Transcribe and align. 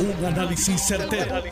Un 0.00 0.24
análisis 0.24 0.80
certero, 0.80 1.42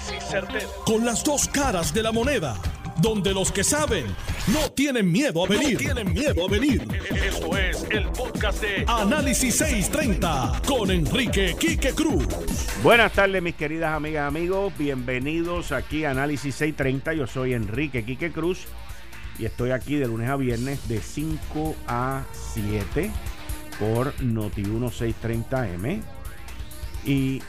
Con 0.84 1.04
las 1.04 1.24
dos 1.24 1.48
caras 1.48 1.92
de 1.92 2.00
la 2.00 2.12
moneda. 2.12 2.56
Donde 3.02 3.34
los 3.34 3.50
que 3.50 3.64
saben 3.64 4.06
no 4.46 4.70
tienen 4.70 5.10
miedo 5.10 5.44
a 5.44 5.48
venir. 5.48 5.76
tienen 5.76 6.12
miedo 6.12 6.46
a 6.46 6.48
venir. 6.48 6.86
Esto 7.10 7.56
es 7.58 7.84
el 7.90 8.06
podcast 8.10 8.62
de 8.62 8.84
Análisis 8.86 9.56
630 9.56 10.62
con 10.64 10.92
Enrique 10.92 11.56
Quique 11.58 11.90
Cruz. 11.92 12.24
Buenas 12.84 13.12
tardes, 13.12 13.42
mis 13.42 13.56
queridas 13.56 13.96
amigas, 13.96 14.28
amigos. 14.28 14.72
Bienvenidos 14.78 15.72
aquí 15.72 16.04
a 16.04 16.12
Análisis 16.12 16.54
630. 16.54 17.14
Yo 17.14 17.26
soy 17.26 17.52
Enrique 17.52 18.04
Quique 18.04 18.30
Cruz 18.30 18.60
y 19.40 19.46
estoy 19.46 19.72
aquí 19.72 19.96
de 19.96 20.06
lunes 20.06 20.30
a 20.30 20.36
viernes 20.36 20.86
de 20.88 21.00
5 21.00 21.74
a 21.88 22.22
7 22.54 23.10
por 23.80 24.22
Noti 24.22 24.62
1630M. 24.62 26.00
Y 27.04 27.42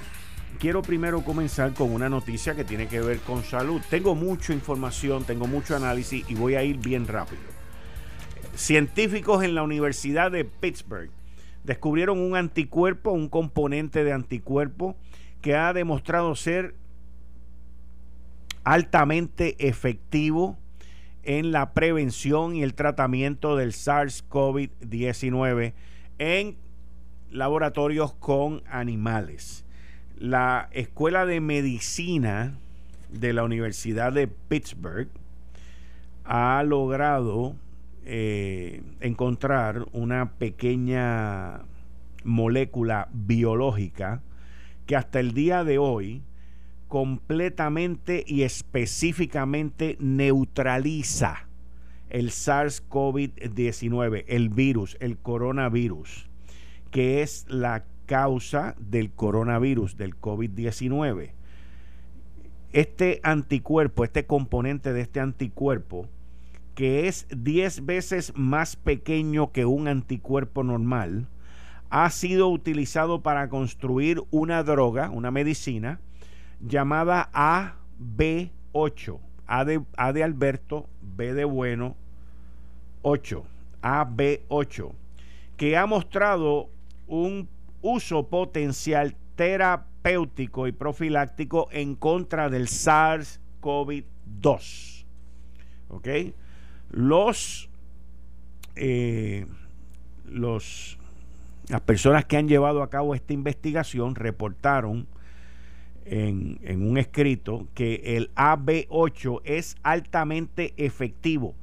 quiero 0.57 0.81
primero 0.81 1.23
comenzar 1.23 1.73
con 1.73 1.93
una 1.93 2.09
noticia 2.09 2.55
que 2.55 2.63
tiene 2.63 2.87
que 2.87 3.01
ver 3.01 3.19
con 3.19 3.43
salud. 3.43 3.81
Tengo 3.89 4.15
mucha 4.15 4.53
información, 4.53 5.23
tengo 5.23 5.45
mucho 5.47 5.75
análisis 5.75 6.25
y 6.27 6.33
voy 6.35 6.55
a 6.55 6.63
ir 6.63 6.77
bien 6.77 7.07
rápido. 7.07 7.41
Científicos 8.55 9.43
en 9.43 9.55
la 9.55 9.63
Universidad 9.63 10.31
de 10.31 10.45
Pittsburgh 10.45 11.09
descubrieron 11.63 12.19
un 12.19 12.35
anticuerpo, 12.35 13.11
un 13.11 13.29
componente 13.29 14.03
de 14.03 14.13
anticuerpo 14.13 14.95
que 15.41 15.55
ha 15.55 15.73
demostrado 15.73 16.35
ser 16.35 16.75
altamente 18.63 19.67
efectivo 19.67 20.57
en 21.23 21.51
la 21.51 21.73
prevención 21.73 22.55
y 22.55 22.63
el 22.63 22.73
tratamiento 22.73 23.55
del 23.55 23.73
SARS-CoV-19 23.73 25.73
en 26.17 26.57
laboratorios 27.29 28.13
con 28.13 28.63
animales 28.69 29.66
la 30.19 30.69
Escuela 30.71 31.25
de 31.25 31.41
Medicina 31.41 32.57
de 33.09 33.33
la 33.33 33.43
Universidad 33.43 34.13
de 34.13 34.27
Pittsburgh 34.27 35.09
ha 36.25 36.63
logrado 36.63 37.55
eh, 38.03 38.81
encontrar 38.99 39.85
una 39.91 40.31
pequeña 40.33 41.61
molécula 42.23 43.09
biológica 43.13 44.21
que 44.85 44.95
hasta 44.95 45.19
el 45.19 45.33
día 45.33 45.63
de 45.63 45.77
hoy 45.77 46.23
completamente 46.87 48.23
y 48.25 48.43
específicamente 48.43 49.97
neutraliza 49.99 51.47
el 52.09 52.31
SARS-CoV-19, 52.31 54.23
el 54.27 54.49
virus, 54.49 54.97
el 54.99 55.17
coronavirus, 55.17 56.29
que 56.91 57.21
es 57.21 57.45
la 57.49 57.83
causa 58.07 58.75
del 58.79 59.11
coronavirus, 59.11 59.97
del 59.97 60.19
COVID-19. 60.19 61.33
Este 62.73 63.19
anticuerpo, 63.21 64.03
este 64.03 64.25
componente 64.25 64.93
de 64.93 65.01
este 65.01 65.19
anticuerpo, 65.19 66.07
que 66.73 67.07
es 67.07 67.27
10 67.29 67.85
veces 67.85 68.33
más 68.35 68.75
pequeño 68.75 69.51
que 69.51 69.65
un 69.65 69.87
anticuerpo 69.87 70.63
normal, 70.63 71.27
ha 71.89 72.09
sido 72.09 72.49
utilizado 72.49 73.21
para 73.21 73.49
construir 73.49 74.23
una 74.31 74.63
droga, 74.63 75.09
una 75.09 75.31
medicina, 75.31 75.99
llamada 76.59 77.29
AB8. 77.33 79.19
A 79.49 79.63
de, 79.63 79.81
A 79.95 80.11
de 80.11 80.23
Alberto, 80.23 80.89
B 81.01 81.33
de 81.33 81.45
bueno, 81.45 81.95
8. 83.01 83.45
AB8. 83.81 84.91
Que 85.55 85.77
ha 85.77 85.85
mostrado 85.85 86.69
un 87.07 87.47
uso 87.87 88.27
potencial 88.27 89.15
terapéutico 89.35 90.67
y 90.67 90.73
profiláctico 90.73 91.69
en 91.71 91.95
contra 91.95 92.49
del 92.49 92.67
SARS-CoV-2. 92.67 95.05
¿Ok? 95.89 96.07
Los, 96.89 97.69
eh, 98.75 99.45
los, 100.25 100.97
las 101.69 101.79
personas 101.81 102.25
que 102.25 102.35
han 102.35 102.49
llevado 102.49 102.83
a 102.83 102.89
cabo 102.89 103.15
esta 103.15 103.31
investigación 103.31 104.15
reportaron 104.15 105.07
en, 106.03 106.59
en 106.63 106.85
un 106.85 106.97
escrito 106.97 107.69
que 107.73 108.17
el 108.17 108.35
AB8 108.35 109.43
es 109.45 109.77
altamente 109.83 110.73
efectivo 110.75 111.55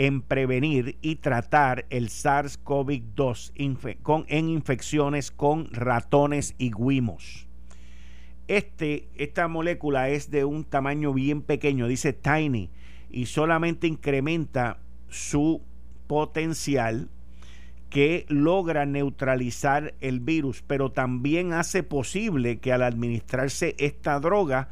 en 0.00 0.22
prevenir 0.22 0.96
y 1.02 1.16
tratar 1.16 1.84
el 1.90 2.08
SARS-CoV-2 2.08 3.52
en 4.28 4.48
infecciones 4.48 5.30
con 5.30 5.70
ratones 5.74 6.54
y 6.56 6.70
guimos. 6.72 7.46
Este, 8.48 9.10
esta 9.14 9.46
molécula 9.46 10.08
es 10.08 10.30
de 10.30 10.46
un 10.46 10.64
tamaño 10.64 11.12
bien 11.12 11.42
pequeño, 11.42 11.86
dice 11.86 12.14
tiny, 12.14 12.70
y 13.10 13.26
solamente 13.26 13.88
incrementa 13.88 14.78
su 15.10 15.60
potencial 16.06 17.10
que 17.90 18.24
logra 18.30 18.86
neutralizar 18.86 19.92
el 20.00 20.20
virus, 20.20 20.64
pero 20.66 20.92
también 20.92 21.52
hace 21.52 21.82
posible 21.82 22.58
que 22.58 22.72
al 22.72 22.84
administrarse 22.84 23.76
esta 23.78 24.18
droga 24.18 24.70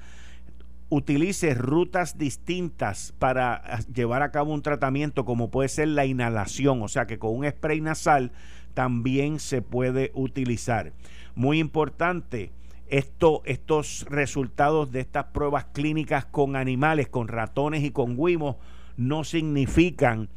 utilice 0.90 1.54
rutas 1.54 2.16
distintas 2.16 3.12
para 3.18 3.54
ah, 3.54 3.80
llevar 3.92 4.22
a 4.22 4.30
cabo 4.30 4.52
un 4.52 4.62
tratamiento 4.62 5.24
como 5.24 5.50
puede 5.50 5.68
ser 5.68 5.88
la 5.88 6.06
inhalación, 6.06 6.82
o 6.82 6.88
sea 6.88 7.06
que 7.06 7.18
con 7.18 7.36
un 7.36 7.48
spray 7.48 7.80
nasal 7.80 8.32
también 8.74 9.38
se 9.40 9.60
puede 9.60 10.10
utilizar. 10.14 10.92
Muy 11.34 11.58
importante, 11.58 12.52
esto, 12.88 13.42
estos 13.44 14.06
resultados 14.08 14.90
de 14.90 15.00
estas 15.00 15.26
pruebas 15.26 15.66
clínicas 15.72 16.24
con 16.24 16.56
animales, 16.56 17.08
con 17.08 17.28
ratones 17.28 17.84
y 17.84 17.90
con 17.90 18.16
guimos, 18.16 18.56
no 18.96 19.24
significan 19.24 20.28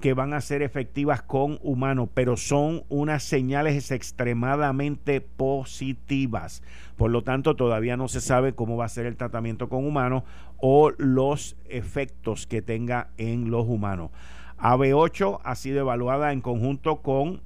que 0.00 0.14
van 0.14 0.34
a 0.34 0.40
ser 0.40 0.62
efectivas 0.62 1.22
con 1.22 1.58
humanos, 1.62 2.08
pero 2.12 2.36
son 2.36 2.84
unas 2.88 3.22
señales 3.22 3.90
extremadamente 3.90 5.20
positivas. 5.20 6.62
Por 6.96 7.10
lo 7.10 7.22
tanto, 7.22 7.54
todavía 7.54 7.96
no 7.96 8.08
se 8.08 8.20
sabe 8.20 8.54
cómo 8.54 8.76
va 8.76 8.86
a 8.86 8.88
ser 8.88 9.06
el 9.06 9.16
tratamiento 9.16 9.68
con 9.68 9.86
humanos 9.86 10.24
o 10.56 10.90
los 10.98 11.56
efectos 11.68 12.46
que 12.46 12.62
tenga 12.62 13.10
en 13.16 13.50
los 13.50 13.66
humanos. 13.66 14.10
AB8 14.58 15.40
ha 15.42 15.54
sido 15.54 15.80
evaluada 15.80 16.32
en 16.32 16.40
conjunto 16.40 17.00
con 17.00 17.40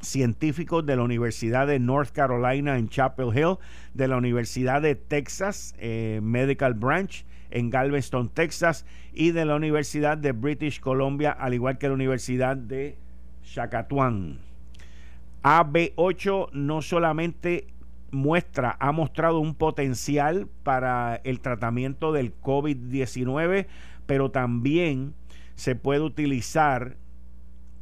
científicos 0.00 0.84
de 0.86 0.96
la 0.96 1.02
Universidad 1.02 1.66
de 1.66 1.78
North 1.78 2.10
Carolina 2.10 2.78
en 2.78 2.88
Chapel 2.88 3.36
Hill, 3.36 3.56
de 3.94 4.08
la 4.08 4.16
Universidad 4.16 4.82
de 4.82 4.94
Texas 4.94 5.74
eh, 5.78 6.20
Medical 6.22 6.74
Branch 6.74 7.24
en 7.50 7.70
Galveston, 7.70 8.28
Texas, 8.28 8.86
y 9.12 9.32
de 9.32 9.44
la 9.44 9.56
Universidad 9.56 10.16
de 10.16 10.32
British 10.32 10.80
Columbia, 10.80 11.32
al 11.32 11.54
igual 11.54 11.78
que 11.78 11.88
la 11.88 11.94
Universidad 11.94 12.56
de 12.56 12.96
Shakatuan. 13.44 14.38
AB8 15.42 16.52
no 16.52 16.82
solamente 16.82 17.66
muestra, 18.10 18.76
ha 18.78 18.92
mostrado 18.92 19.40
un 19.40 19.54
potencial 19.54 20.48
para 20.62 21.20
el 21.24 21.40
tratamiento 21.40 22.12
del 22.12 22.34
COVID-19, 22.40 23.66
pero 24.06 24.30
también 24.30 25.14
se 25.54 25.76
puede 25.76 26.00
utilizar 26.00 26.96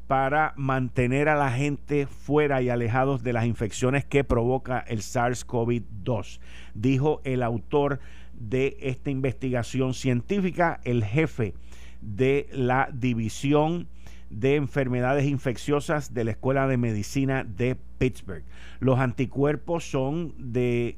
para 0.08 0.54
mantener 0.56 1.28
a 1.28 1.36
la 1.36 1.52
gente 1.52 2.06
fuera 2.06 2.62
y 2.62 2.70
alejados 2.70 3.22
de 3.22 3.34
las 3.34 3.44
infecciones 3.44 4.06
que 4.06 4.24
provoca 4.24 4.80
el 4.88 5.00
SARS-CoV-2, 5.00 6.40
dijo 6.74 7.20
el 7.24 7.42
autor 7.42 8.00
de 8.32 8.78
esta 8.80 9.10
investigación 9.10 9.92
científica, 9.92 10.80
el 10.84 11.04
jefe 11.04 11.54
de 12.00 12.48
la 12.52 12.88
División 12.92 13.86
de 14.30 14.56
Enfermedades 14.56 15.26
Infecciosas 15.26 16.14
de 16.14 16.24
la 16.24 16.30
Escuela 16.30 16.66
de 16.66 16.78
Medicina 16.78 17.44
de 17.44 17.76
Pittsburgh. 17.98 18.44
Los 18.80 18.98
anticuerpos 18.98 19.90
son 19.90 20.32
de 20.38 20.96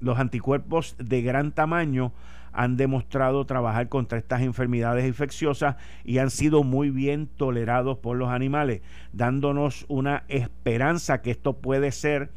los 0.00 0.18
anticuerpos 0.18 0.96
de 0.98 1.22
gran 1.22 1.52
tamaño 1.52 2.12
han 2.52 2.76
demostrado 2.76 3.44
trabajar 3.46 3.88
contra 3.88 4.18
estas 4.18 4.42
enfermedades 4.42 5.06
infecciosas 5.06 5.76
y 6.04 6.18
han 6.18 6.30
sido 6.30 6.62
muy 6.62 6.90
bien 6.90 7.26
tolerados 7.26 7.98
por 7.98 8.16
los 8.16 8.30
animales, 8.30 8.82
dándonos 9.12 9.84
una 9.88 10.24
esperanza 10.28 11.22
que 11.22 11.30
esto 11.30 11.54
puede 11.54 11.92
ser 11.92 12.30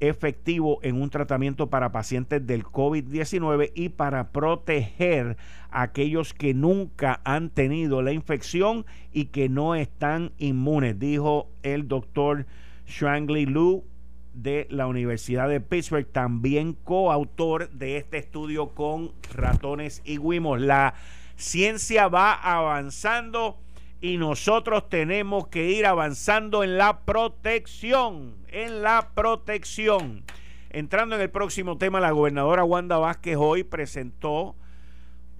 efectivo 0.00 0.78
en 0.82 1.00
un 1.00 1.10
tratamiento 1.10 1.68
para 1.70 1.92
pacientes 1.92 2.46
del 2.46 2.64
COVID-19 2.64 3.72
y 3.74 3.88
para 3.90 4.30
proteger 4.30 5.36
a 5.70 5.82
aquellos 5.82 6.34
que 6.34 6.54
nunca 6.54 7.20
han 7.24 7.50
tenido 7.50 8.02
la 8.02 8.12
infección 8.12 8.84
y 9.12 9.26
que 9.26 9.48
no 9.48 9.74
están 9.74 10.32
inmunes, 10.38 10.98
dijo 10.98 11.48
el 11.62 11.88
doctor 11.88 12.46
Shrangley 12.86 13.46
Lu 13.46 13.84
de 14.36 14.66
la 14.70 14.86
Universidad 14.86 15.48
de 15.48 15.60
Pittsburgh, 15.60 16.06
también 16.06 16.74
coautor 16.74 17.70
de 17.70 17.96
este 17.96 18.18
estudio 18.18 18.68
con 18.68 19.12
ratones 19.34 20.02
y 20.04 20.18
guimos. 20.18 20.60
La 20.60 20.94
ciencia 21.36 22.08
va 22.08 22.34
avanzando 22.34 23.58
y 24.00 24.18
nosotros 24.18 24.88
tenemos 24.88 25.48
que 25.48 25.70
ir 25.70 25.86
avanzando 25.86 26.62
en 26.62 26.76
la 26.76 27.00
protección, 27.00 28.34
en 28.48 28.82
la 28.82 29.10
protección. 29.14 30.22
entrando 30.70 31.16
en 31.16 31.22
el 31.22 31.30
próximo 31.30 31.78
tema, 31.78 32.00
la 32.00 32.10
gobernadora 32.10 32.62
Wanda 32.62 32.98
Vázquez 32.98 33.36
hoy 33.38 33.64
presentó 33.64 34.54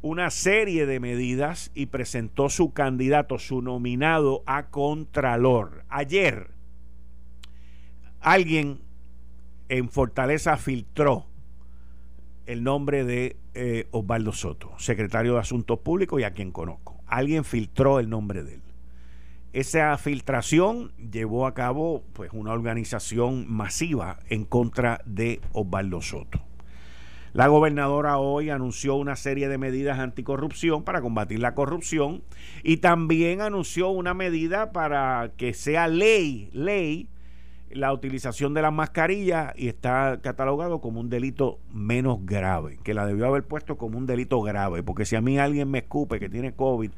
una 0.00 0.30
serie 0.30 0.86
de 0.86 1.00
medidas 1.00 1.70
y 1.74 1.86
presentó 1.86 2.48
su 2.48 2.72
candidato, 2.72 3.38
su 3.38 3.60
nominado 3.60 4.42
a 4.46 4.68
Contralor. 4.68 5.84
Ayer 5.88 6.56
alguien 8.20 8.85
en 9.68 9.88
Fortaleza 9.88 10.56
filtró 10.56 11.26
el 12.46 12.62
nombre 12.62 13.04
de 13.04 13.36
eh, 13.54 13.88
Osvaldo 13.90 14.32
Soto, 14.32 14.72
secretario 14.78 15.34
de 15.34 15.40
Asuntos 15.40 15.80
Públicos 15.80 16.20
y 16.20 16.24
a 16.24 16.32
quien 16.32 16.52
conozco. 16.52 17.00
Alguien 17.06 17.44
filtró 17.44 17.98
el 17.98 18.08
nombre 18.08 18.44
de 18.44 18.54
él. 18.54 18.62
Esa 19.52 19.96
filtración 19.96 20.92
llevó 20.96 21.46
a 21.46 21.54
cabo 21.54 22.04
pues, 22.12 22.30
una 22.32 22.52
organización 22.52 23.50
masiva 23.50 24.18
en 24.28 24.44
contra 24.44 25.00
de 25.06 25.40
Osvaldo 25.52 26.02
Soto. 26.02 26.40
La 27.32 27.48
gobernadora 27.48 28.18
hoy 28.18 28.48
anunció 28.48 28.94
una 28.94 29.16
serie 29.16 29.48
de 29.48 29.58
medidas 29.58 29.98
anticorrupción 29.98 30.84
para 30.84 31.02
combatir 31.02 31.38
la 31.38 31.54
corrupción 31.54 32.22
y 32.62 32.78
también 32.78 33.40
anunció 33.40 33.90
una 33.90 34.14
medida 34.14 34.72
para 34.72 35.32
que 35.36 35.52
sea 35.52 35.88
ley, 35.88 36.48
ley, 36.52 37.08
la 37.70 37.92
utilización 37.92 38.54
de 38.54 38.62
las 38.62 38.72
mascarillas 38.72 39.52
y 39.56 39.68
está 39.68 40.20
catalogado 40.22 40.80
como 40.80 41.00
un 41.00 41.10
delito 41.10 41.58
menos 41.72 42.24
grave, 42.24 42.78
que 42.82 42.94
la 42.94 43.06
debió 43.06 43.26
haber 43.26 43.44
puesto 43.44 43.76
como 43.76 43.98
un 43.98 44.06
delito 44.06 44.40
grave, 44.40 44.82
porque 44.82 45.04
si 45.04 45.16
a 45.16 45.20
mí 45.20 45.38
alguien 45.38 45.70
me 45.70 45.78
escupe 45.78 46.20
que 46.20 46.28
tiene 46.28 46.54
COVID 46.54 46.90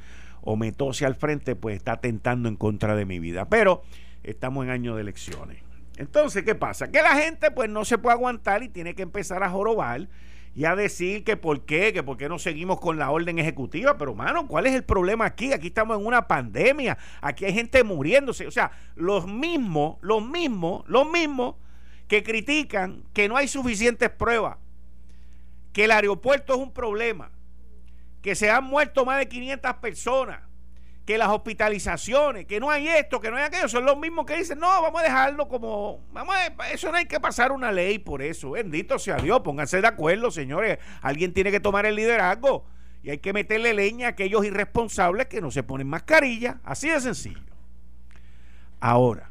o 0.43 0.57
me 0.57 0.73
tose 0.73 1.07
al 1.07 1.15
frente, 1.15 1.57
pues 1.57 1.77
está 1.77 2.01
tentando 2.01 2.49
en 2.49 2.57
contra 2.57 2.95
de 2.95 3.05
mi 3.05 3.19
vida. 3.19 3.49
Pero 3.49 3.83
estamos 4.23 4.65
en 4.65 4.71
año 4.71 4.95
de 4.95 5.03
elecciones. 5.03 5.63
Entonces, 5.97 6.45
¿qué 6.45 6.55
pasa? 6.55 6.91
Que 6.91 7.03
la 7.03 7.17
gente 7.17 7.51
pues 7.51 7.69
no 7.69 7.85
se 7.85 7.99
puede 7.99 8.15
aguantar 8.15 8.63
y 8.63 8.69
tiene 8.69 8.95
que 8.95 9.03
empezar 9.03 9.43
a 9.43 9.51
jorobar 9.51 10.09
y 10.55 10.65
a 10.65 10.75
decir 10.75 11.25
que 11.25 11.37
por 11.37 11.65
qué, 11.65 11.93
que 11.93 12.03
por 12.03 12.17
qué 12.17 12.29
no 12.29 12.39
seguimos 12.39 12.81
con 12.81 12.99
la 12.99 13.11
orden 13.11 13.39
ejecutiva. 13.39 13.97
Pero, 13.97 14.15
mano, 14.15 14.47
¿cuál 14.47 14.67
es 14.67 14.75
el 14.75 14.85
problema 14.85 15.27
aquí? 15.27 15.53
Aquí 15.53 15.69
estamos 15.69 15.99
en 15.99 16.07
una 16.07 16.27
pandemia, 16.27 16.99
aquí 17.21 17.45
hay 17.45 17.53
gente 17.53 17.85
muriéndose. 17.85 18.47
O 18.47 18.51
sea, 18.51 18.71
los 18.97 19.27
mismos, 19.27 19.99
los 20.01 20.25
mismos, 20.25 20.85
los 20.89 21.09
mismos 21.09 21.57
que 22.09 22.23
critican 22.23 23.05
que 23.13 23.29
no 23.29 23.37
hay 23.37 23.49
suficientes 23.49 24.11
pruebas, 24.11 24.57
que 25.73 25.85
el 25.85 25.91
aeropuerto 25.91 26.55
es 26.55 26.59
un 26.59 26.73
problema, 26.73 27.31
que 28.23 28.35
se 28.35 28.51
han 28.51 28.65
muerto 28.65 29.05
más 29.05 29.19
de 29.19 29.29
500 29.29 29.75
personas, 29.75 30.41
que 31.09 31.17
las 31.17 31.31
hospitalizaciones, 31.31 32.45
que 32.45 32.61
no 32.61 32.71
hay 32.71 32.87
esto, 32.87 33.19
que 33.19 33.31
no 33.31 33.39
hay 33.39 33.45
aquello, 33.45 33.67
son 33.67 33.87
los 33.87 33.97
mismos 33.97 34.27
que 34.27 34.37
dicen, 34.37 34.59
no, 34.59 34.67
vamos 34.67 35.01
a 35.01 35.05
dejarlo 35.05 35.49
como, 35.49 36.03
vamos 36.13 36.37
eso 36.71 36.93
no 36.93 36.99
hay 36.99 37.07
que 37.07 37.19
pasar 37.19 37.51
una 37.51 37.73
ley 37.73 37.99
por 37.99 38.21
eso, 38.21 38.51
bendito 38.51 38.99
sea 38.99 39.17
Dios, 39.17 39.41
pónganse 39.41 39.81
de 39.81 39.87
acuerdo, 39.87 40.31
señores, 40.31 40.79
alguien 41.01 41.33
tiene 41.33 41.51
que 41.51 41.61
tomar 41.61 41.87
el 41.87 41.95
liderazgo 41.95 42.67
y 43.03 43.09
hay 43.09 43.21
que 43.21 43.33
meterle 43.33 43.73
leña 43.73 44.09
a 44.09 44.11
aquellos 44.11 44.45
irresponsables 44.45 45.29
que 45.29 45.41
no 45.41 45.51
se 45.51 45.63
ponen 45.63 45.89
mascarilla, 45.89 46.61
así 46.63 46.91
de 46.91 47.01
sencillo. 47.01 47.41
Ahora, 48.79 49.31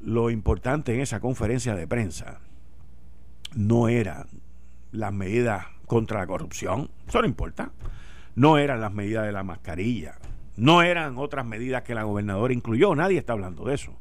lo 0.00 0.30
importante 0.30 0.94
en 0.94 1.00
esa 1.00 1.20
conferencia 1.20 1.74
de 1.74 1.86
prensa 1.86 2.40
no 3.54 3.88
eran 3.88 4.26
las 4.90 5.12
medidas 5.12 5.66
contra 5.84 6.20
la 6.20 6.26
corrupción, 6.26 6.90
eso 7.06 7.20
no 7.20 7.28
importa. 7.28 7.72
No 8.36 8.56
eran 8.56 8.80
las 8.80 8.92
medidas 8.92 9.26
de 9.26 9.32
la 9.32 9.42
mascarilla, 9.42 10.14
no 10.60 10.82
eran 10.82 11.16
otras 11.16 11.46
medidas 11.46 11.84
que 11.84 11.94
la 11.94 12.02
gobernadora 12.02 12.52
incluyó, 12.52 12.94
nadie 12.94 13.16
está 13.16 13.32
hablando 13.32 13.64
de 13.64 13.74
eso. 13.74 13.96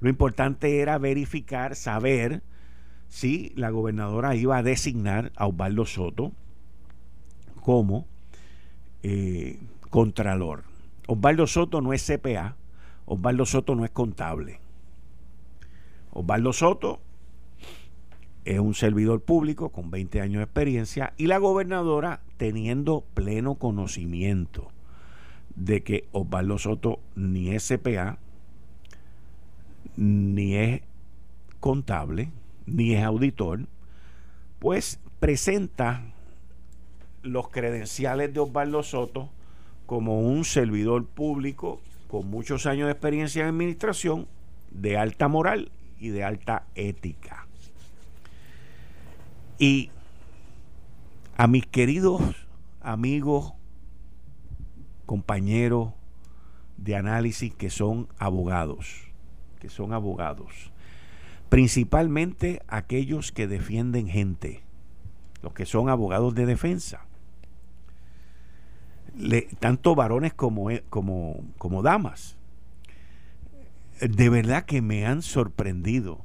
Lo 0.00 0.10
importante 0.10 0.80
era 0.80 0.98
verificar, 0.98 1.76
saber 1.76 2.42
si 3.06 3.52
la 3.54 3.70
gobernadora 3.70 4.34
iba 4.34 4.56
a 4.56 4.64
designar 4.64 5.30
a 5.36 5.46
Osvaldo 5.46 5.86
Soto 5.86 6.32
como 7.60 8.08
eh, 9.04 9.60
contralor. 9.90 10.64
Osvaldo 11.06 11.46
Soto 11.46 11.80
no 11.80 11.92
es 11.92 12.04
CPA, 12.04 12.56
Osvaldo 13.06 13.46
Soto 13.46 13.76
no 13.76 13.84
es 13.84 13.92
contable. 13.92 14.58
Osvaldo 16.10 16.52
Soto 16.52 16.98
es 18.44 18.58
un 18.58 18.74
servidor 18.74 19.20
público 19.20 19.68
con 19.68 19.92
20 19.92 20.20
años 20.20 20.38
de 20.38 20.44
experiencia 20.44 21.12
y 21.16 21.28
la 21.28 21.38
gobernadora 21.38 22.22
teniendo 22.38 23.04
pleno 23.14 23.54
conocimiento 23.54 24.72
de 25.54 25.82
que 25.82 26.08
Osvaldo 26.12 26.58
Soto 26.58 27.00
ni 27.14 27.50
es 27.50 27.68
CPA, 27.68 28.18
ni 29.96 30.56
es 30.56 30.82
contable, 31.60 32.30
ni 32.66 32.94
es 32.94 33.02
auditor, 33.04 33.66
pues 34.58 35.00
presenta 35.20 36.02
los 37.22 37.48
credenciales 37.48 38.32
de 38.32 38.40
Osvaldo 38.40 38.82
Soto 38.82 39.30
como 39.86 40.20
un 40.20 40.44
servidor 40.44 41.06
público 41.06 41.80
con 42.08 42.28
muchos 42.28 42.66
años 42.66 42.86
de 42.86 42.92
experiencia 42.92 43.42
en 43.42 43.48
administración, 43.48 44.28
de 44.70 44.96
alta 44.98 45.28
moral 45.28 45.70
y 45.98 46.08
de 46.08 46.24
alta 46.24 46.66
ética. 46.74 47.46
Y 49.58 49.90
a 51.36 51.46
mis 51.46 51.66
queridos 51.66 52.22
amigos 52.80 53.52
compañeros 55.06 55.92
de 56.76 56.96
análisis 56.96 57.54
que 57.54 57.70
son 57.70 58.08
abogados, 58.18 59.12
que 59.60 59.68
son 59.68 59.92
abogados, 59.92 60.72
principalmente 61.48 62.62
aquellos 62.68 63.32
que 63.32 63.46
defienden 63.46 64.08
gente, 64.08 64.62
los 65.42 65.52
que 65.52 65.66
son 65.66 65.88
abogados 65.88 66.34
de 66.34 66.46
defensa, 66.46 67.06
tanto 69.60 69.94
varones 69.94 70.32
como, 70.34 70.70
eh, 70.70 70.82
como, 70.88 71.44
como 71.58 71.82
damas. 71.82 72.36
De 74.00 74.28
verdad 74.28 74.64
que 74.64 74.82
me 74.82 75.06
han 75.06 75.22
sorprendido 75.22 76.24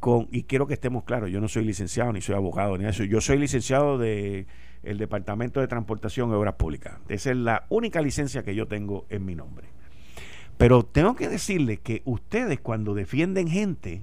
con, 0.00 0.28
y 0.32 0.44
quiero 0.44 0.66
que 0.66 0.74
estemos 0.74 1.04
claros, 1.04 1.30
yo 1.30 1.40
no 1.40 1.48
soy 1.48 1.64
licenciado 1.64 2.12
ni 2.12 2.22
soy 2.22 2.34
abogado 2.34 2.76
ni 2.78 2.86
eso, 2.86 3.04
yo 3.04 3.20
soy 3.20 3.38
licenciado 3.38 3.98
de 3.98 4.46
el 4.82 4.98
Departamento 4.98 5.60
de 5.60 5.68
Transportación 5.68 6.30
y 6.30 6.34
Obras 6.34 6.54
Públicas. 6.54 6.98
Esa 7.08 7.30
es 7.30 7.36
la 7.36 7.66
única 7.68 8.00
licencia 8.00 8.42
que 8.42 8.54
yo 8.54 8.66
tengo 8.66 9.06
en 9.08 9.24
mi 9.24 9.34
nombre. 9.34 9.68
Pero 10.56 10.84
tengo 10.84 11.16
que 11.16 11.28
decirles 11.28 11.80
que 11.80 12.02
ustedes 12.04 12.60
cuando 12.60 12.94
defienden 12.94 13.48
gente, 13.48 14.02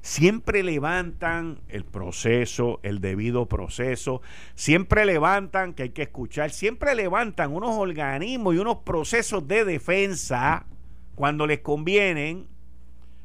siempre 0.00 0.62
levantan 0.62 1.58
el 1.68 1.84
proceso, 1.84 2.78
el 2.84 3.00
debido 3.00 3.46
proceso, 3.46 4.22
siempre 4.54 5.04
levantan 5.04 5.74
que 5.74 5.84
hay 5.84 5.88
que 5.90 6.02
escuchar, 6.02 6.50
siempre 6.50 6.94
levantan 6.94 7.52
unos 7.52 7.70
organismos 7.74 8.54
y 8.54 8.58
unos 8.58 8.76
procesos 8.78 9.48
de 9.48 9.64
defensa 9.64 10.66
cuando 11.16 11.48
les 11.48 11.58
convienen 11.58 12.46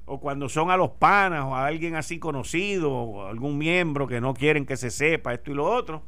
o 0.05 0.19
cuando 0.19 0.49
son 0.49 0.71
a 0.71 0.77
los 0.77 0.89
panas 0.91 1.45
o 1.45 1.55
a 1.55 1.67
alguien 1.67 1.95
así 1.95 2.17
conocido 2.17 2.91
o 2.91 3.27
algún 3.27 3.59
miembro 3.59 4.07
que 4.07 4.19
no 4.19 4.33
quieren 4.33 4.65
que 4.65 4.77
se 4.77 4.89
sepa 4.89 5.35
esto 5.35 5.51
y 5.51 5.53
lo 5.53 5.65
otro. 5.65 6.01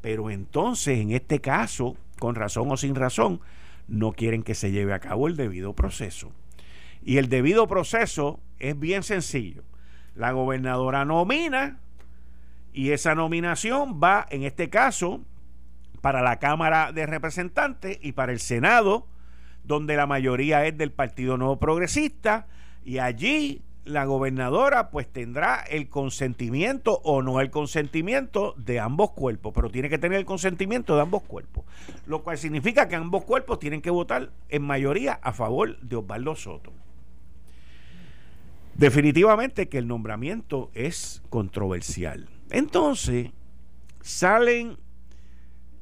Pero 0.00 0.30
entonces, 0.30 0.98
en 0.98 1.12
este 1.12 1.40
caso, 1.40 1.96
con 2.18 2.34
razón 2.34 2.70
o 2.70 2.76
sin 2.76 2.94
razón, 2.94 3.40
no 3.88 4.12
quieren 4.12 4.42
que 4.42 4.54
se 4.54 4.70
lleve 4.70 4.92
a 4.92 5.00
cabo 5.00 5.28
el 5.28 5.36
debido 5.36 5.74
proceso. 5.74 6.32
Y 7.02 7.16
el 7.16 7.28
debido 7.28 7.66
proceso 7.66 8.40
es 8.58 8.78
bien 8.78 9.02
sencillo. 9.02 9.62
La 10.14 10.32
gobernadora 10.32 11.04
nomina 11.04 11.78
y 12.72 12.90
esa 12.90 13.14
nominación 13.14 14.00
va, 14.02 14.26
en 14.30 14.42
este 14.42 14.68
caso, 14.68 15.24
para 16.00 16.22
la 16.22 16.38
Cámara 16.38 16.92
de 16.92 17.06
Representantes 17.06 17.98
y 18.02 18.12
para 18.12 18.32
el 18.32 18.40
Senado, 18.40 19.06
donde 19.64 19.96
la 19.96 20.06
mayoría 20.06 20.66
es 20.66 20.76
del 20.76 20.92
Partido 20.92 21.36
Nuevo 21.36 21.58
Progresista, 21.58 22.46
y 22.84 22.98
allí 22.98 23.62
la 23.88 24.04
gobernadora 24.04 24.90
pues 24.90 25.08
tendrá 25.08 25.62
el 25.62 25.88
consentimiento 25.88 27.00
o 27.02 27.22
no 27.22 27.40
el 27.40 27.50
consentimiento 27.50 28.54
de 28.56 28.80
ambos 28.80 29.12
cuerpos, 29.12 29.52
pero 29.54 29.70
tiene 29.70 29.88
que 29.88 29.98
tener 29.98 30.18
el 30.18 30.24
consentimiento 30.24 30.94
de 30.94 31.02
ambos 31.02 31.22
cuerpos, 31.22 31.64
lo 32.06 32.22
cual 32.22 32.38
significa 32.38 32.88
que 32.88 32.96
ambos 32.96 33.24
cuerpos 33.24 33.58
tienen 33.58 33.82
que 33.82 33.90
votar 33.90 34.30
en 34.48 34.62
mayoría 34.62 35.14
a 35.22 35.32
favor 35.32 35.78
de 35.80 35.96
Osvaldo 35.96 36.36
Soto. 36.36 36.72
Definitivamente 38.74 39.68
que 39.68 39.78
el 39.78 39.88
nombramiento 39.88 40.70
es 40.74 41.22
controversial. 41.30 42.28
Entonces, 42.50 43.32
salen 44.02 44.78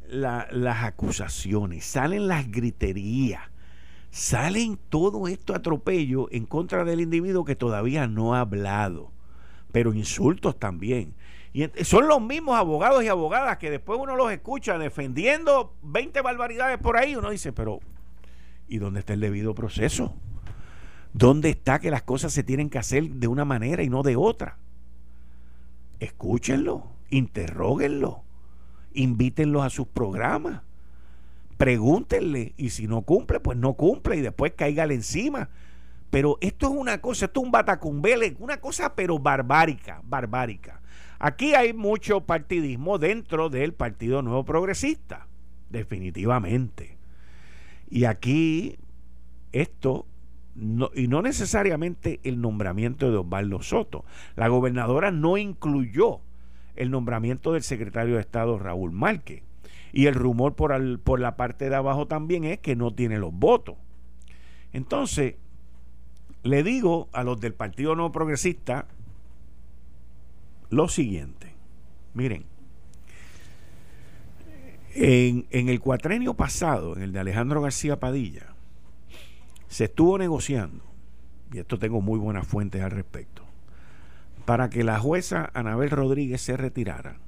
las 0.08 0.84
acusaciones, 0.84 1.84
salen 1.84 2.28
las 2.28 2.50
griterías 2.50 3.42
salen 4.16 4.78
todo 4.88 5.28
esto 5.28 5.54
atropello 5.54 6.28
en 6.30 6.46
contra 6.46 6.84
del 6.84 7.00
individuo 7.00 7.44
que 7.44 7.56
todavía 7.56 8.06
no 8.06 8.34
ha 8.34 8.40
hablado, 8.40 9.12
pero 9.72 9.92
insultos 9.92 10.58
también. 10.58 11.14
Y 11.52 11.68
son 11.84 12.08
los 12.08 12.20
mismos 12.20 12.56
abogados 12.56 13.04
y 13.04 13.08
abogadas 13.08 13.58
que 13.58 13.70
después 13.70 13.98
uno 14.00 14.16
los 14.16 14.32
escucha 14.32 14.78
defendiendo 14.78 15.74
20 15.82 16.20
barbaridades 16.22 16.78
por 16.78 16.96
ahí. 16.96 17.16
Uno 17.16 17.30
dice, 17.30 17.52
pero 17.52 17.80
¿y 18.68 18.78
dónde 18.78 19.00
está 19.00 19.12
el 19.12 19.20
debido 19.20 19.54
proceso? 19.54 20.14
¿Dónde 21.12 21.50
está 21.50 21.78
que 21.78 21.90
las 21.90 22.02
cosas 22.02 22.32
se 22.32 22.42
tienen 22.42 22.70
que 22.70 22.78
hacer 22.78 23.08
de 23.08 23.28
una 23.28 23.44
manera 23.44 23.82
y 23.82 23.88
no 23.88 24.02
de 24.02 24.16
otra? 24.16 24.58
escúchenlo, 26.00 26.84
interróguenlo, 27.10 28.22
invítenlos 28.92 29.64
a 29.64 29.70
sus 29.70 29.86
programas, 29.86 30.62
pregúntenle 31.56 32.54
y 32.56 32.70
si 32.70 32.86
no 32.86 33.02
cumple, 33.02 33.40
pues 33.40 33.58
no 33.58 33.74
cumple 33.74 34.16
y 34.16 34.20
después 34.20 34.52
cáigale 34.56 34.94
encima. 34.94 35.48
Pero 36.10 36.38
esto 36.40 36.66
es 36.66 36.72
una 36.72 37.00
cosa, 37.00 37.26
esto 37.26 37.40
es 37.40 37.46
un 37.46 37.52
batacumbele, 37.52 38.36
una 38.38 38.58
cosa 38.58 38.94
pero 38.94 39.18
barbárica, 39.18 40.00
barbárica. 40.04 40.80
Aquí 41.18 41.54
hay 41.54 41.72
mucho 41.72 42.20
partidismo 42.22 42.98
dentro 42.98 43.48
del 43.48 43.72
Partido 43.72 44.22
Nuevo 44.22 44.44
Progresista, 44.44 45.26
definitivamente. 45.70 46.98
Y 47.88 48.04
aquí 48.04 48.78
esto, 49.52 50.06
y 50.94 51.08
no 51.08 51.22
necesariamente 51.22 52.20
el 52.22 52.40
nombramiento 52.40 53.10
de 53.10 53.16
Osvaldo 53.16 53.62
Soto. 53.62 54.04
La 54.36 54.48
gobernadora 54.48 55.10
no 55.10 55.38
incluyó 55.38 56.20
el 56.76 56.90
nombramiento 56.90 57.52
del 57.52 57.62
secretario 57.62 58.16
de 58.16 58.20
Estado 58.20 58.58
Raúl 58.58 58.92
Márquez. 58.92 59.42
Y 59.92 60.06
el 60.06 60.14
rumor 60.14 60.54
por, 60.54 61.00
por 61.00 61.20
la 61.20 61.36
parte 61.36 61.68
de 61.70 61.76
abajo 61.76 62.06
también 62.06 62.44
es 62.44 62.58
que 62.58 62.76
no 62.76 62.92
tiene 62.92 63.18
los 63.18 63.32
votos. 63.32 63.76
Entonces, 64.72 65.36
le 66.42 66.62
digo 66.62 67.08
a 67.12 67.24
los 67.24 67.40
del 67.40 67.54
Partido 67.54 67.94
Nuevo 67.94 68.12
Progresista 68.12 68.86
lo 70.70 70.88
siguiente. 70.88 71.54
Miren, 72.14 72.44
en, 74.94 75.46
en, 75.50 75.68
el 75.68 75.80
cuatrenio 75.80 76.34
pasado, 76.34 76.96
en 76.96 77.02
el 77.02 77.12
de 77.12 77.20
Alejandro 77.20 77.60
García 77.60 78.00
Padilla, 78.00 78.54
se 79.68 79.84
estuvo 79.84 80.16
negociando, 80.18 80.84
y 81.52 81.58
esto 81.58 81.78
tengo 81.78 82.00
muy 82.00 82.18
buenas 82.18 82.46
fuentes 82.46 82.82
al 82.82 82.90
respecto, 82.90 83.42
para 84.44 84.70
que 84.70 84.84
la 84.84 84.98
jueza 84.98 85.50
Anabel 85.52 85.90
Rodríguez 85.90 86.40
se 86.40 86.56
retirara 86.56 87.18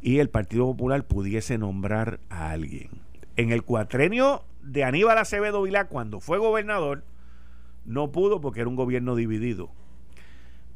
y 0.00 0.18
el 0.18 0.30
Partido 0.30 0.66
Popular 0.66 1.04
pudiese 1.04 1.58
nombrar 1.58 2.20
a 2.30 2.50
alguien. 2.50 2.90
En 3.36 3.50
el 3.50 3.62
cuatrenio 3.62 4.44
de 4.62 4.84
Aníbal 4.84 5.18
Acevedo 5.18 5.62
Vilá, 5.62 5.88
cuando 5.88 6.20
fue 6.20 6.38
gobernador, 6.38 7.04
no 7.84 8.12
pudo 8.12 8.40
porque 8.40 8.60
era 8.60 8.68
un 8.68 8.76
gobierno 8.76 9.16
dividido. 9.16 9.70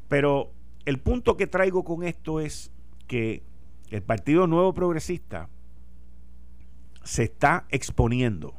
Pero 0.07 0.51
el 0.85 0.99
punto 0.99 1.37
que 1.37 1.47
traigo 1.47 1.83
con 1.83 2.03
esto 2.03 2.39
es 2.39 2.71
que 3.07 3.43
el 3.89 4.01
Partido 4.01 4.47
Nuevo 4.47 4.73
Progresista 4.73 5.49
se 7.03 7.23
está 7.23 7.65
exponiendo 7.69 8.55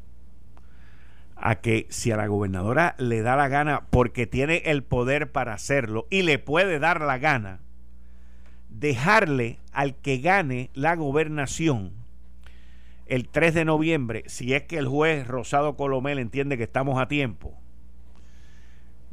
a 1.37 1.56
que 1.56 1.87
si 1.90 2.11
a 2.11 2.16
la 2.16 2.26
gobernadora 2.26 2.94
le 2.99 3.23
da 3.23 3.37
la 3.37 3.49
gana 3.49 3.87
porque 3.90 4.26
tiene 4.26 4.59
el 4.66 4.85
poder 4.85 5.33
para 5.33 5.54
hacerlo 5.54 6.06
y 6.11 6.23
le 6.23 6.38
puede 6.38 6.78
dar 6.78 7.00
la 7.00 7.18
gana, 7.18 7.61
dejarle 8.78 9.59
al 9.73 9.95
que 9.97 10.19
gane 10.19 10.71
la 10.75 10.97
gobernación 10.97 11.93
el 13.07 13.28
3 13.28 13.54
de 13.54 13.64
noviembre, 13.64 14.25
si 14.26 14.54
es 14.54 14.62
que 14.64 14.78
el 14.78 14.88
juez 14.88 15.26
Rosado 15.26 15.76
Colomel 15.76 16.19
entiende 16.19 16.57
que 16.57 16.64
estamos 16.64 17.00
a 17.00 17.07
tiempo, 17.07 17.59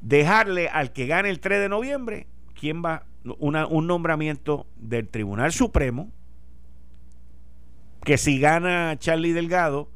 dejarle 0.01 0.70
al 0.70 0.94
que 0.94 1.08
gane 1.08 1.30
el 1.30 1.39
3 1.39 1.60
de 1.60 1.70
noviembre, 1.70 2.27
¿quién 2.60 2.84
va? 2.84 3.06
un 3.24 3.86
nombramiento 3.86 4.65
del 4.77 5.08
Tribunal 5.08 5.51
Supremo, 5.51 6.12
que 8.03 8.18
si 8.18 8.39
gana 8.39 8.98
Charlie 8.98 9.34
Delgado, 9.34 9.91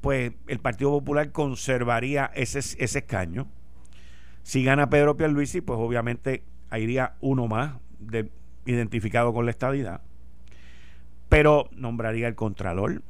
pues 0.00 0.32
el 0.48 0.58
Partido 0.58 0.90
Popular 0.90 1.30
conservaría 1.30 2.32
ese, 2.34 2.58
ese 2.58 2.98
escaño. 2.98 3.46
Si 4.42 4.64
gana 4.64 4.90
Pedro 4.90 5.16
Pierluisi, 5.16 5.60
pues 5.60 5.78
obviamente 5.78 6.42
iría 6.72 7.14
uno 7.20 7.46
más 7.46 7.76
de, 8.00 8.28
identificado 8.72 9.32
con 9.32 9.44
la 9.44 9.50
estadidad. 9.50 10.02
Pero 11.28 11.68
nombraría 11.72 12.28
el 12.28 12.34
Contralor, 12.34 13.02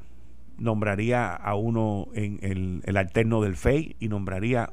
nombraría 0.56 1.34
a 1.34 1.54
uno 1.54 2.08
en 2.14 2.38
el, 2.42 2.82
el 2.84 2.96
alterno 2.96 3.40
del 3.42 3.56
FEI 3.56 3.96
y 4.00 4.08
nombraría 4.08 4.72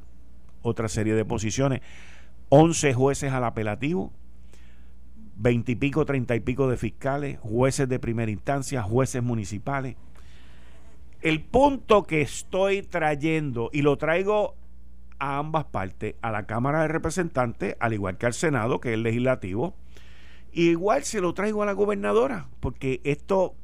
otra 0.61 0.87
serie 0.87 1.13
de 1.13 1.25
posiciones. 1.25 1.81
11 2.49 2.93
jueces 2.93 3.31
al 3.31 3.43
apelativo, 3.43 4.11
20 5.37 5.71
y 5.71 5.75
pico, 5.75 6.05
30 6.05 6.35
y 6.35 6.39
pico 6.39 6.69
de 6.69 6.77
fiscales, 6.77 7.39
jueces 7.39 7.89
de 7.89 7.99
primera 7.99 8.31
instancia, 8.31 8.81
jueces 8.81 9.21
municipales. 9.21 9.95
El 11.21 11.41
punto 11.41 12.03
que 12.03 12.21
estoy 12.21 12.83
trayendo, 12.83 13.69
y 13.73 13.81
lo 13.81 13.97
traigo 13.97 14.55
a 15.17 15.37
ambas 15.37 15.65
partes, 15.65 16.15
a 16.21 16.31
la 16.31 16.45
Cámara 16.45 16.81
de 16.81 16.87
Representantes, 16.87 17.75
al 17.79 17.93
igual 17.93 18.17
que 18.17 18.27
al 18.27 18.33
Senado, 18.33 18.79
que 18.79 18.89
es 18.89 18.93
el 18.93 19.03
legislativo, 19.03 19.75
igual 20.55 21.03
se 21.03 21.21
lo 21.21 21.33
traigo 21.33 21.63
a 21.63 21.65
la 21.65 21.73
gobernadora, 21.73 22.47
porque 22.59 23.01
esto 23.03 23.55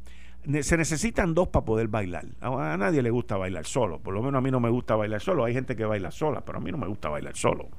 se 0.62 0.78
necesitan 0.78 1.34
dos 1.34 1.50
para 1.50 1.66
poder 1.66 1.88
bailar. 1.88 2.26
A, 2.42 2.76
nadie 2.78 3.02
le 3.02 3.10
gusta 3.10 3.38
bailar 3.38 3.66
solo, 3.66 4.00
por 4.00 4.14
lo 4.14 4.22
menos 4.22 4.40
a 4.40 4.42
mí 4.42 4.52
no 4.52 4.60
me 4.60 4.70
gusta 4.70 4.96
bailar 4.96 5.22
solo. 5.22 5.46
Hay 5.46 5.54
gente 5.54 5.76
que 5.76 5.86
baila 5.86 6.12
sola, 6.12 6.42
pero 6.42 6.58
a 6.58 6.62
mí 6.62 6.72
no 6.72 6.78
me 6.78 6.88
gusta 6.88 7.10
bailar 7.10 7.36
solo. 7.36 7.70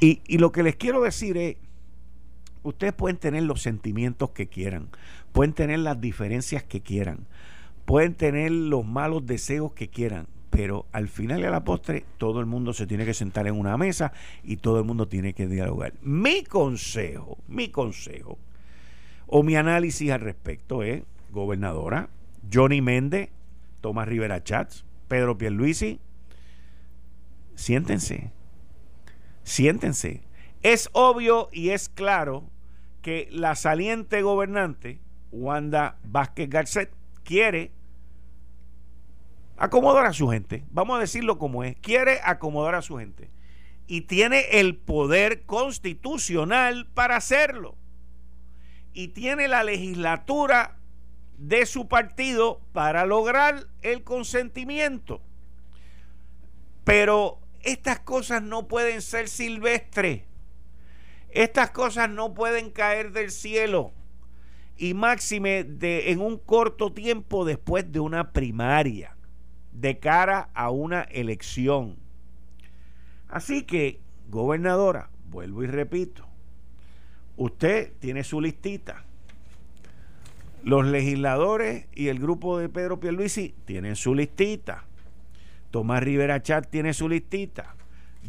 Y, 0.00 0.22
y 0.26 0.38
lo 0.38 0.52
que 0.52 0.62
les 0.62 0.76
quiero 0.76 1.02
decir 1.02 1.36
es, 1.36 1.56
ustedes 2.62 2.92
pueden 2.92 3.16
tener 3.16 3.42
los 3.42 3.62
sentimientos 3.62 4.30
que 4.30 4.48
quieran, 4.48 4.88
pueden 5.32 5.52
tener 5.52 5.80
las 5.80 6.00
diferencias 6.00 6.62
que 6.62 6.82
quieran, 6.82 7.26
pueden 7.84 8.14
tener 8.14 8.52
los 8.52 8.86
malos 8.86 9.26
deseos 9.26 9.72
que 9.72 9.88
quieran, 9.88 10.28
pero 10.50 10.86
al 10.92 11.08
final 11.08 11.40
y 11.40 11.44
a 11.44 11.50
la 11.50 11.64
postre 11.64 12.04
todo 12.16 12.40
el 12.40 12.46
mundo 12.46 12.72
se 12.72 12.86
tiene 12.86 13.04
que 13.04 13.14
sentar 13.14 13.46
en 13.46 13.54
una 13.54 13.76
mesa 13.76 14.12
y 14.42 14.56
todo 14.56 14.78
el 14.78 14.84
mundo 14.84 15.08
tiene 15.08 15.34
que 15.34 15.46
dialogar. 15.46 15.94
Mi 16.02 16.44
consejo, 16.44 17.38
mi 17.48 17.68
consejo 17.68 18.38
o 19.26 19.42
mi 19.42 19.56
análisis 19.56 20.10
al 20.10 20.20
respecto 20.20 20.82
es, 20.82 21.02
gobernadora, 21.30 22.08
Johnny 22.52 22.80
Méndez, 22.80 23.28
Tomás 23.80 24.08
Rivera 24.08 24.42
Chats, 24.42 24.84
Pedro 25.06 25.36
Pierluisi, 25.36 26.00
siéntense, 27.54 28.32
siéntense. 29.42 30.22
Es 30.62 30.88
obvio 30.92 31.48
y 31.52 31.70
es 31.70 31.88
claro 31.88 32.44
que 33.02 33.28
la 33.30 33.54
saliente 33.54 34.22
gobernante, 34.22 34.98
Wanda 35.30 35.98
Vázquez 36.04 36.48
Garcet, 36.48 36.90
quiere 37.22 37.70
acomodar 39.58 40.06
a 40.06 40.12
su 40.12 40.28
gente. 40.28 40.64
Vamos 40.70 40.96
a 40.96 41.00
decirlo 41.00 41.38
como 41.38 41.64
es. 41.64 41.76
Quiere 41.80 42.20
acomodar 42.24 42.74
a 42.74 42.82
su 42.82 42.96
gente. 42.96 43.30
Y 43.86 44.02
tiene 44.02 44.46
el 44.52 44.76
poder 44.76 45.44
constitucional 45.46 46.86
para 46.94 47.16
hacerlo 47.16 47.76
y 48.98 49.08
tiene 49.08 49.46
la 49.46 49.62
legislatura 49.62 50.76
de 51.36 51.66
su 51.66 51.86
partido 51.86 52.60
para 52.72 53.06
lograr 53.06 53.68
el 53.82 54.02
consentimiento. 54.02 55.20
Pero 56.82 57.38
estas 57.62 58.00
cosas 58.00 58.42
no 58.42 58.66
pueden 58.66 59.02
ser 59.02 59.28
silvestres. 59.28 60.22
Estas 61.30 61.70
cosas 61.70 62.10
no 62.10 62.34
pueden 62.34 62.70
caer 62.70 63.12
del 63.12 63.30
cielo. 63.30 63.92
Y 64.76 64.94
máxime 64.94 65.62
de, 65.62 66.10
en 66.10 66.20
un 66.20 66.36
corto 66.36 66.92
tiempo 66.92 67.44
después 67.44 67.92
de 67.92 68.00
una 68.00 68.32
primaria, 68.32 69.16
de 69.80 69.98
cara 69.98 70.50
a 70.54 70.70
una 70.70 71.02
elección. 71.02 71.96
Así 73.28 73.62
que, 73.62 74.00
gobernadora, 74.30 75.10
vuelvo 75.30 75.62
y 75.62 75.66
repito, 75.66 76.28
Usted 77.38 77.92
tiene 78.00 78.24
su 78.24 78.40
listita. 78.40 79.04
Los 80.64 80.84
legisladores 80.84 81.86
y 81.94 82.08
el 82.08 82.18
grupo 82.18 82.58
de 82.58 82.68
Pedro 82.68 82.98
Pierluisi 82.98 83.54
tienen 83.64 83.94
su 83.94 84.12
listita. 84.12 84.84
Tomás 85.70 86.02
Rivera 86.02 86.42
Chat 86.42 86.68
tiene 86.68 86.92
su 86.92 87.08
listita. 87.08 87.76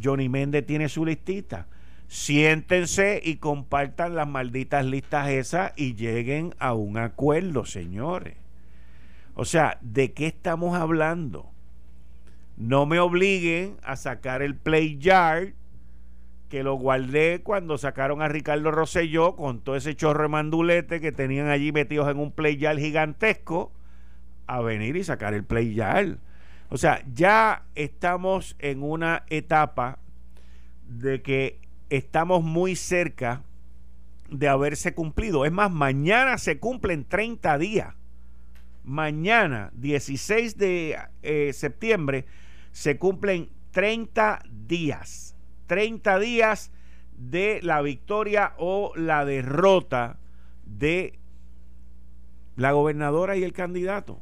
Johnny 0.02 0.28
Méndez 0.28 0.64
tiene 0.64 0.88
su 0.88 1.04
listita. 1.04 1.66
Siéntense 2.06 3.20
y 3.22 3.36
compartan 3.36 4.14
las 4.14 4.28
malditas 4.28 4.86
listas 4.86 5.28
esas 5.28 5.72
y 5.76 5.96
lleguen 5.96 6.54
a 6.60 6.74
un 6.74 6.96
acuerdo, 6.96 7.64
señores. 7.64 8.36
O 9.40 9.46
sea, 9.46 9.78
¿de 9.80 10.12
qué 10.12 10.26
estamos 10.26 10.76
hablando? 10.76 11.50
No 12.58 12.84
me 12.84 13.00
obliguen 13.00 13.78
a 13.82 13.96
sacar 13.96 14.42
el 14.42 14.54
play 14.54 14.98
yard 14.98 15.54
que 16.50 16.62
lo 16.62 16.74
guardé 16.74 17.40
cuando 17.42 17.78
sacaron 17.78 18.20
a 18.20 18.28
Ricardo 18.28 18.70
Rosselló 18.70 19.36
con 19.36 19.62
todo 19.62 19.76
ese 19.76 19.96
chorro 19.96 20.24
de 20.24 20.28
mandulete 20.28 21.00
que 21.00 21.10
tenían 21.10 21.48
allí 21.48 21.72
metidos 21.72 22.10
en 22.10 22.18
un 22.18 22.32
play 22.32 22.58
gigantesco 22.58 23.72
a 24.46 24.60
venir 24.60 24.96
y 24.96 25.04
sacar 25.04 25.32
el 25.32 25.44
play 25.44 25.74
O 26.68 26.76
sea, 26.76 27.02
ya 27.10 27.64
estamos 27.74 28.56
en 28.58 28.82
una 28.82 29.24
etapa 29.30 30.00
de 30.86 31.22
que 31.22 31.60
estamos 31.88 32.42
muy 32.42 32.76
cerca 32.76 33.42
de 34.28 34.48
haberse 34.48 34.92
cumplido. 34.92 35.46
Es 35.46 35.52
más, 35.52 35.70
mañana 35.70 36.36
se 36.36 36.58
cumplen 36.58 37.06
30 37.06 37.56
días. 37.56 37.94
Mañana, 38.84 39.70
16 39.74 40.56
de 40.56 40.98
eh, 41.22 41.52
septiembre, 41.52 42.26
se 42.72 42.98
cumplen 42.98 43.50
30 43.72 44.42
días 44.66 45.36
30 45.70 46.18
días 46.18 46.72
de 47.16 47.60
la 47.62 47.80
victoria 47.80 48.54
o 48.58 48.90
la 48.96 49.24
derrota 49.24 50.18
de 50.64 51.20
la 52.56 52.72
gobernadora 52.72 53.36
y 53.36 53.44
el 53.44 53.52
candidato. 53.52 54.20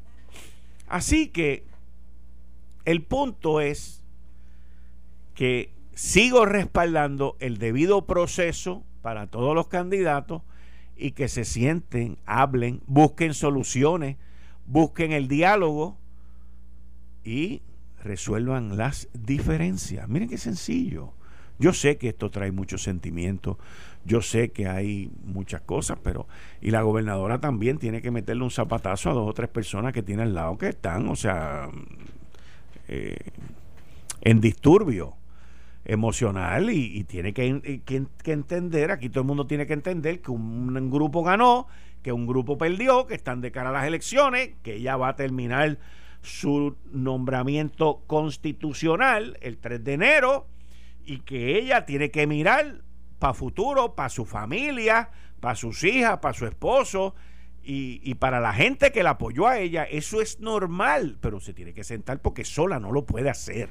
Así 0.88 1.28
que 1.28 1.64
el 2.84 3.02
punto 3.02 3.62
es 3.62 4.04
que 5.34 5.70
sigo 5.94 6.44
respaldando 6.44 7.38
el 7.40 7.56
debido 7.56 8.04
proceso 8.04 8.84
para 9.00 9.26
todos 9.26 9.54
los 9.54 9.68
candidatos 9.68 10.42
y 10.94 11.12
que 11.12 11.28
se 11.28 11.46
sienten, 11.46 12.18
hablen, 12.26 12.82
busquen 12.86 13.32
soluciones, 13.32 14.18
busquen 14.68 15.12
el 15.12 15.26
diálogo 15.26 15.98
y 17.24 17.62
resuelvan 18.02 18.76
las 18.76 19.08
diferencias. 19.12 20.08
Miren 20.08 20.28
qué 20.28 20.38
sencillo. 20.38 21.14
Yo 21.58 21.72
sé 21.72 21.98
que 21.98 22.10
esto 22.10 22.30
trae 22.30 22.52
mucho 22.52 22.78
sentimiento, 22.78 23.58
yo 24.04 24.22
sé 24.22 24.52
que 24.52 24.68
hay 24.68 25.10
muchas 25.24 25.60
cosas, 25.62 25.98
pero 26.04 26.28
y 26.60 26.70
la 26.70 26.82
gobernadora 26.82 27.40
también 27.40 27.78
tiene 27.78 28.00
que 28.00 28.12
meterle 28.12 28.44
un 28.44 28.52
zapatazo 28.52 29.10
a 29.10 29.14
dos 29.14 29.28
o 29.28 29.32
tres 29.32 29.48
personas 29.48 29.92
que 29.92 30.04
tiene 30.04 30.22
al 30.22 30.34
lado 30.34 30.56
que 30.56 30.68
están, 30.68 31.08
o 31.08 31.16
sea, 31.16 31.68
eh, 32.86 33.16
en 34.20 34.40
disturbio 34.40 35.16
emocional 35.84 36.70
y, 36.70 37.02
tiene 37.04 37.32
que, 37.32 37.46
entender, 38.26 38.90
aquí 38.90 39.08
todo 39.08 39.22
el 39.22 39.26
mundo 39.26 39.46
tiene 39.46 39.66
que 39.66 39.72
entender 39.72 40.20
que 40.20 40.30
un, 40.30 40.90
grupo 40.90 41.22
ganó, 41.24 41.66
que 42.02 42.12
un 42.12 42.26
grupo 42.26 42.58
perdió, 42.58 43.06
que 43.06 43.14
están 43.14 43.40
de 43.40 43.50
cara 43.50 43.70
a 43.70 43.72
las 43.72 43.84
elecciones, 43.84 44.50
que 44.62 44.76
ella 44.76 44.96
va 44.96 45.08
a 45.08 45.16
terminar 45.16 45.78
su 46.22 46.76
nombramiento 46.92 48.02
constitucional 48.06 49.38
el 49.40 49.58
3 49.58 49.84
de 49.84 49.92
enero 49.92 50.46
y 51.04 51.20
que 51.20 51.58
ella 51.58 51.86
tiene 51.86 52.10
que 52.10 52.26
mirar 52.26 52.82
para 53.18 53.34
futuro, 53.34 53.94
para 53.94 54.08
su 54.08 54.24
familia, 54.24 55.10
para 55.40 55.54
sus 55.54 55.82
hijas, 55.84 56.18
para 56.18 56.34
su 56.34 56.46
esposo 56.46 57.14
y, 57.62 58.14
para 58.14 58.40
la 58.40 58.54
gente 58.54 58.92
que 58.92 59.02
la 59.02 59.10
apoyó 59.10 59.46
a 59.46 59.58
ella. 59.58 59.84
Eso 59.84 60.22
es 60.22 60.40
normal, 60.40 61.18
pero 61.20 61.38
se 61.40 61.52
tiene 61.52 61.74
que 61.74 61.84
sentar 61.84 62.20
porque 62.20 62.44
sola 62.44 62.80
no 62.80 62.92
lo 62.92 63.04
puede 63.04 63.28
hacer. 63.28 63.68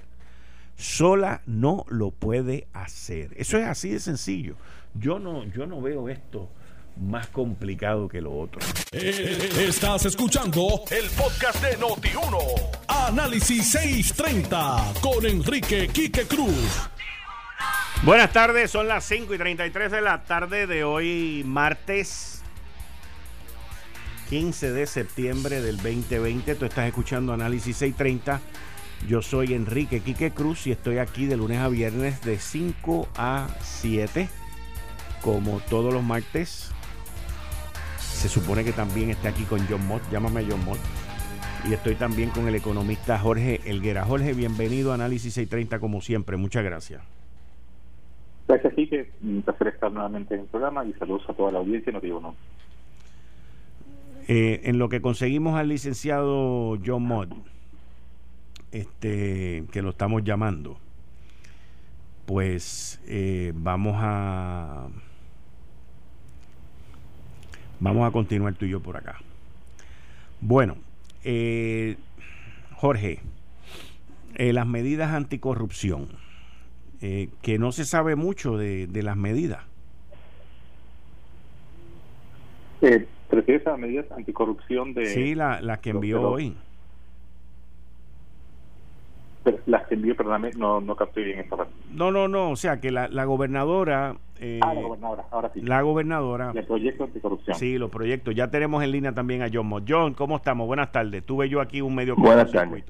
Sola 0.75 1.41
no 1.47 1.85
lo 1.89 2.11
puede 2.11 2.67
hacer. 2.73 3.33
Eso 3.37 3.57
es 3.57 3.65
así 3.65 3.89
de 3.89 3.99
sencillo. 3.99 4.55
Yo 4.93 5.17
no, 5.17 5.45
yo 5.45 5.65
no 5.65 5.81
veo 5.81 6.09
esto 6.09 6.51
más 6.99 7.27
complicado 7.27 8.07
que 8.07 8.21
lo 8.21 8.37
otro. 8.37 8.59
Eh, 8.91 9.65
estás 9.67 10.05
escuchando 10.05 10.83
el 10.91 11.09
podcast 11.11 11.61
de 11.63 11.77
Noti1. 11.77 12.37
Análisis 12.87 13.71
630 13.71 14.93
con 15.01 15.25
Enrique 15.25 15.87
Quique 15.87 16.25
Cruz. 16.25 16.89
Buenas 18.03 18.31
tardes, 18.31 18.71
son 18.71 18.87
las 18.87 19.03
5 19.05 19.33
y 19.33 19.37
33 19.37 19.91
de 19.91 20.01
la 20.01 20.23
tarde 20.23 20.67
de 20.67 20.83
hoy, 20.83 21.43
martes 21.45 22.37
15 24.29 24.71
de 24.73 24.87
septiembre 24.87 25.61
del 25.61 25.77
2020. 25.77 26.55
Tú 26.55 26.65
estás 26.65 26.87
escuchando 26.87 27.33
Análisis 27.33 27.77
630. 27.77 28.41
Yo 29.07 29.21
soy 29.21 29.53
Enrique 29.53 30.01
Quique 30.01 30.31
Cruz 30.31 30.67
y 30.67 30.71
estoy 30.71 30.97
aquí 30.97 31.27
de 31.27 31.37
lunes 31.37 31.59
a 31.59 31.69
viernes 31.69 32.21
de 32.21 32.39
5 32.39 33.07
a 33.15 33.47
7, 33.61 34.27
como 35.21 35.59
todos 35.61 35.93
los 35.93 36.03
martes. 36.03 36.71
Se 38.17 38.29
supone 38.29 38.63
que 38.63 38.73
también 38.73 39.11
esté 39.11 39.27
aquí 39.27 39.43
con 39.43 39.59
John 39.67 39.85
Mott. 39.85 40.01
Llámame 40.11 40.43
John 40.49 40.65
Mott. 40.65 40.79
Y 41.69 41.73
estoy 41.73 41.93
también 41.93 42.31
con 42.31 42.47
el 42.47 42.55
economista 42.55 43.19
Jorge 43.19 43.61
Elguera. 43.63 44.05
Jorge, 44.05 44.33
bienvenido 44.33 44.91
a 44.91 44.95
Análisis 44.95 45.35
630 45.35 45.79
como 45.79 46.01
siempre. 46.01 46.35
Muchas 46.35 46.63
gracias. 46.63 47.03
Gracias, 48.47 48.73
Quique. 48.73 49.11
Un 49.21 49.43
placer 49.43 49.67
estar 49.67 49.91
nuevamente 49.91 50.33
en 50.33 50.41
el 50.41 50.47
programa 50.47 50.83
y 50.83 50.93
saludos 50.93 51.29
a 51.29 51.33
toda 51.33 51.51
la 51.51 51.59
audiencia. 51.59 51.93
No 51.93 52.01
digo 52.01 52.19
no. 52.19 52.35
Eh, 54.27 54.61
en 54.63 54.79
lo 54.79 54.89
que 54.89 54.99
conseguimos 54.99 55.55
al 55.55 55.69
licenciado 55.69 56.75
John 56.83 57.03
Mott, 57.03 57.29
este, 58.71 59.63
que 59.71 59.83
lo 59.83 59.91
estamos 59.91 60.23
llamando, 60.23 60.79
pues 62.25 62.99
eh, 63.05 63.53
vamos 63.55 63.93
a 63.99 64.87
vamos 67.79 68.07
a 68.07 68.11
continuar 68.11 68.53
tú 68.55 68.65
y 68.65 68.69
yo 68.69 68.79
por 68.79 68.97
acá. 68.97 69.17
Bueno, 70.41 70.77
eh, 71.23 71.97
Jorge, 72.75 73.19
las 74.35 74.67
medidas 74.67 75.11
anticorrupción 75.13 76.07
eh, 76.99 77.29
que 77.43 77.59
no 77.59 77.71
se 77.71 77.85
sabe 77.85 78.15
mucho 78.15 78.57
de, 78.57 78.87
las 79.03 79.15
medidas. 79.15 79.63
Eh, 82.81 83.05
¿Prefieres 83.29 83.67
a 83.67 83.77
medidas 83.77 84.11
anticorrupción 84.11 84.93
de...? 84.93 85.05
Sí, 85.07 85.35
las 85.35 85.61
la 85.61 85.77
que 85.77 85.91
envió 85.91 86.21
hoy. 86.21 86.55
Las 89.67 89.85
que 89.87 89.95
envió, 89.95 90.15
perdóname, 90.15 90.51
no, 90.57 90.79
no 90.79 90.95
capté 90.95 91.21
bien 91.21 91.39
esta 91.39 91.57
parte. 91.57 91.73
No, 91.91 92.09
no, 92.09 92.27
no, 92.27 92.51
o 92.51 92.55
sea 92.55 92.79
que 92.79 92.89
la, 92.89 93.09
la 93.09 93.25
gobernadora... 93.25 94.15
Eh, 94.39 94.59
ah, 94.63 94.73
la 94.73 94.81
gobernadora, 94.81 95.25
ahora 95.29 95.51
sí. 95.53 95.61
La 95.61 95.81
gobernadora... 95.81 96.51
El 96.55 96.65
proyecto 96.65 97.03
anticorrupción. 97.03 97.57
Sí, 97.57 97.77
los 97.77 97.89
proyectos. 97.89 98.33
Ya 98.33 98.49
tenemos 98.49 98.81
en 98.81 98.91
línea 98.91 99.13
también 99.13 99.41
a 99.41 99.49
John 99.51 99.67
Mott. 99.67 99.83
John, 99.87 100.13
¿cómo 100.13 100.37
estamos? 100.37 100.67
Buenas 100.67 100.91
tardes. 100.93 101.25
Tuve 101.25 101.49
yo 101.49 101.59
aquí 101.59 101.81
un 101.81 101.95
medio 101.95 102.15
Buenas 102.15 102.51
tardes. 102.51 102.85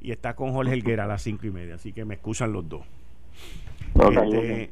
Y 0.00 0.10
está 0.10 0.34
con 0.34 0.52
Jorge 0.52 0.72
Helguera 0.72 1.04
a 1.04 1.06
las 1.06 1.22
cinco 1.22 1.46
y 1.46 1.50
media, 1.52 1.76
así 1.76 1.92
que 1.92 2.04
me 2.04 2.14
excusan 2.14 2.52
los 2.52 2.68
dos. 2.68 2.82
Este, 3.94 4.70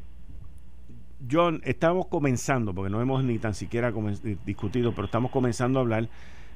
John, 1.30 1.60
estamos 1.64 2.06
comenzando, 2.06 2.74
porque 2.74 2.90
no 2.90 3.00
hemos 3.00 3.22
ni 3.22 3.38
tan 3.38 3.54
siquiera 3.54 3.92
discutido, 4.44 4.92
pero 4.92 5.04
estamos 5.04 5.30
comenzando 5.30 5.78
a 5.78 5.82
hablar 5.82 6.08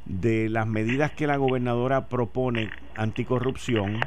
de 0.07 0.49
las 0.49 0.67
medidas 0.67 1.13
que 1.13 1.29
la 1.29 1.37
gobernadora 1.37 2.09
propone 2.09 2.71
anticorrupción 2.97 4.01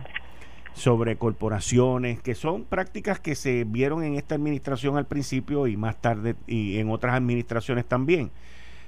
sobre 0.75 1.15
corporaciones, 1.15 2.21
que 2.21 2.35
son 2.35 2.63
prácticas 2.63 3.19
que 3.19 3.35
se 3.35 3.63
vieron 3.63 4.03
en 4.03 4.15
esta 4.15 4.35
administración 4.35 4.97
al 4.97 5.05
principio 5.05 5.67
y 5.67 5.77
más 5.77 5.99
tarde 6.01 6.35
y 6.47 6.77
en 6.77 6.89
otras 6.89 7.15
administraciones 7.15 7.85
también. 7.85 8.29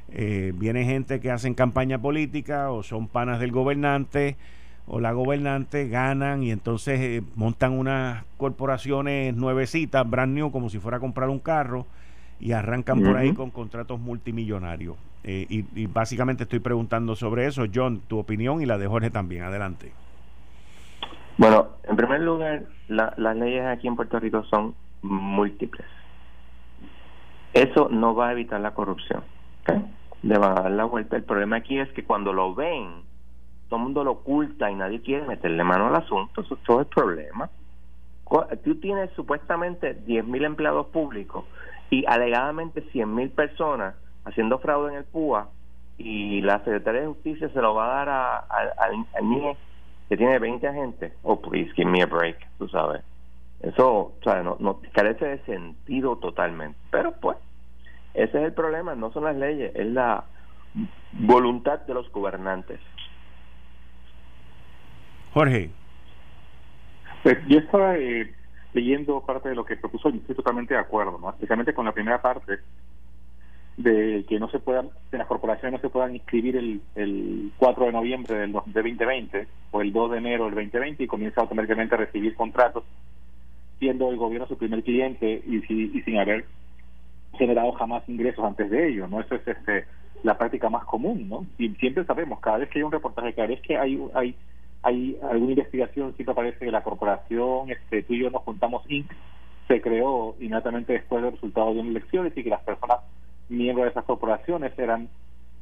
Eh, 0.10 0.54
viene 0.56 0.86
gente 0.86 1.20
que 1.20 1.32
hacen 1.32 1.54
campaña 1.54 1.98
política 1.98 2.72
o 2.72 2.84
son 2.84 3.08
panas 3.08 3.40
del 3.40 3.52
gobernante 3.52 4.38
o 4.86 5.00
la 5.00 5.12
gobernante 5.12 5.88
ganan 5.90 6.44
y 6.44 6.52
entonces 6.52 7.00
eh, 7.00 7.24
montan 7.36 7.74
unas 7.74 8.24
corporaciones 8.38 9.36
nuevecitas, 9.36 10.10
brand 10.10 10.34
new, 10.34 10.52
como 10.52 10.70
si 10.70 10.80
fuera 10.80 10.98
a 10.98 11.00
comprar 11.00 11.30
un 11.30 11.40
carro 11.40 11.86
y 12.40 12.52
arrancan 12.52 13.02
por 13.02 13.18
ahí 13.18 13.34
con 13.34 13.50
contratos 13.50 14.00
multimillonarios. 14.00 14.96
Eh, 15.24 15.46
y, 15.50 15.88
básicamente 15.88 16.44
estoy 16.44 16.60
preguntando 16.60 17.16
sobre 17.16 17.48
eso. 17.48 17.66
John, 17.74 18.02
tu 18.08 18.18
opinión 18.18 18.62
y 18.62 18.66
la 18.66 18.78
de 18.78 18.88
Jorge 18.88 19.10
también. 19.10 19.44
Adelante. 19.44 19.92
Bueno, 21.38 21.68
en 21.84 21.96
primer 21.96 22.22
lugar, 22.22 22.64
las 22.88 23.36
leyes 23.36 23.66
aquí 23.66 23.88
en 23.88 23.96
Puerto 23.96 24.20
Rico 24.20 24.44
son 24.46 24.74
múltiples. 25.04 25.86
Eso 27.54 27.90
no 27.90 28.16
va 28.16 28.30
a 28.30 28.32
evitar 28.32 28.60
la 28.60 28.74
corrupción. 28.74 29.24
Le 30.24 30.38
van 30.38 30.58
a 30.58 30.62
dar 30.64 30.72
la 30.72 30.86
vuelta. 30.86 31.16
El 31.16 31.24
problema 31.24 31.58
aquí 31.58 31.78
es 31.78 31.90
que 31.94 32.04
cuando 32.04 32.34
lo 32.34 32.56
ven, 32.56 33.04
todo 33.70 33.78
el 33.78 33.84
mundo 33.84 34.04
lo 34.04 34.12
oculta 34.14 34.72
y 34.72 34.76
nadie 34.76 35.02
quiere 35.02 35.28
meterle 35.28 35.64
mano 35.64 35.88
al 35.88 35.96
asunto, 35.96 36.42
eso 36.42 36.56
es 36.56 36.64
todo 36.64 36.80
el 36.80 36.88
problema. 36.88 37.50
Tú 38.64 38.76
tienes 38.76 39.12
supuestamente 39.12 39.96
10.000 40.06 40.46
empleados 40.46 40.88
públicos 40.88 41.46
y 41.90 42.04
alegadamente 42.08 42.84
100.000 42.92 43.32
personas 43.32 43.96
haciendo 44.26 44.60
fraude 44.60 44.92
en 44.92 44.98
el 45.00 45.06
PUA 45.06 45.50
y 45.98 46.42
la 46.42 46.58
Secretaría 46.60 47.02
de 47.02 47.08
Justicia 47.08 47.50
se 47.50 47.62
lo 47.62 47.74
va 47.76 47.86
a 47.86 48.06
dar 48.06 48.10
a, 48.10 48.38
al 48.78 49.30
NIE 49.30 49.56
que 50.10 50.18
tiene 50.18 50.40
20 50.40 50.68
agentes. 50.68 51.14
Oh, 51.24 51.40
please, 51.40 51.72
give 51.76 51.90
me 51.90 52.02
a 52.02 52.06
break, 52.06 52.38
tú 52.58 52.68
sabes. 52.70 53.04
Eso, 53.62 54.14
o 54.24 54.44
no, 54.44 54.58
no 54.60 54.82
carece 54.94 55.26
de 55.26 55.40
sentido 55.46 56.18
totalmente. 56.18 56.78
Pero 56.92 57.14
pues, 57.20 57.38
ese 58.14 58.38
es 58.38 58.44
el 58.46 58.54
problema, 58.54 58.96
no 58.96 59.12
son 59.12 59.24
las 59.26 59.36
leyes, 59.36 59.72
es 59.76 59.88
la 59.88 60.26
voluntad 61.14 61.82
de 61.82 61.94
los 61.94 62.12
gobernantes. 62.12 62.80
Jorge. 65.34 65.72
Pues 67.24 67.38
yo 67.48 67.60
estaba 67.60 67.98
eh, 67.98 68.34
leyendo 68.74 69.22
parte 69.22 69.50
de 69.50 69.56
lo 69.56 69.66
que 69.66 69.76
propuso 69.76 70.10
y 70.10 70.18
estoy 70.18 70.36
totalmente 70.36 70.74
de 70.74 70.80
acuerdo, 70.80 71.18
¿no? 71.20 71.30
especialmente 71.32 71.74
con 71.74 71.86
la 71.86 71.92
primera 71.92 72.22
parte 72.22 72.60
de 73.78 74.26
que 74.28 74.40
no 74.40 74.50
se 74.50 74.60
puedan, 74.60 74.90
que 75.12 75.18
las 75.18 75.28
corporaciones 75.28 75.74
no 75.74 75.88
se 75.88 75.92
puedan 75.92 76.16
inscribir 76.16 76.58
el, 76.58 76.82
el 76.96 77.52
4 77.58 77.86
de 77.86 77.92
noviembre 77.92 78.36
del 78.36 78.52
de 78.52 78.82
2020 78.82 79.48
o 79.72 79.82
el 79.82 79.94
2 79.94 80.12
de 80.12 80.18
enero 80.18 80.46
del 80.46 80.56
2020 80.56 81.04
y 81.04 81.08
comienza 81.08 81.42
automáticamente 81.42 81.96
a 81.96 82.00
recibir 82.00 82.36
contratos 82.36 82.84
siendo 83.78 84.10
el 84.10 84.18
gobierno 84.18 84.48
su 84.48 84.58
primer 84.58 84.84
cliente 84.84 85.44
y, 85.46 85.58
y 85.58 86.02
sin 86.02 86.18
haber 86.18 86.46
generado 87.38 87.72
jamás 87.74 88.08
ingresos 88.10 88.44
antes 88.44 88.70
de 88.72 88.90
ello, 88.90 89.08
¿no? 89.08 89.22
Eso 89.22 89.36
es 89.36 89.48
este 89.48 89.86
la 90.24 90.36
práctica 90.36 90.68
más 90.70 90.84
común, 90.86 91.30
¿no? 91.30 91.46
Y 91.60 91.70
siempre 91.76 92.04
sabemos, 92.06 92.40
cada 92.40 92.58
vez 92.58 92.70
que 92.70 92.80
hay 92.80 92.84
un 92.84 92.92
reportaje, 92.92 93.34
cada 93.34 93.50
vez 93.50 93.62
que 93.62 93.78
hay, 93.78 94.02
hay 94.16 94.36
hay 94.84 95.18
alguna 95.30 95.52
investigación, 95.52 96.14
siempre 96.16 96.32
aparece 96.32 96.66
que 96.66 96.72
la 96.72 96.84
corporación, 96.84 97.72
este, 97.72 98.04
tú 98.04 98.14
y 98.14 98.20
yo 98.20 98.30
nos 98.30 98.44
juntamos 98.44 98.84
Inc., 98.90 99.12
se 99.68 99.82
creó 99.82 100.36
inmediatamente 100.40 100.94
después 100.94 101.22
del 101.22 101.34
resultado 101.34 101.74
de 101.74 101.82
unas 101.82 101.92
elecciones 101.92 102.38
y 102.38 102.44
que 102.44 102.50
las 102.50 102.62
personas 102.62 103.00
miembros 103.50 103.86
de 103.86 103.92
esas 103.92 104.06
corporaciones 104.06 104.78
eran 104.78 105.10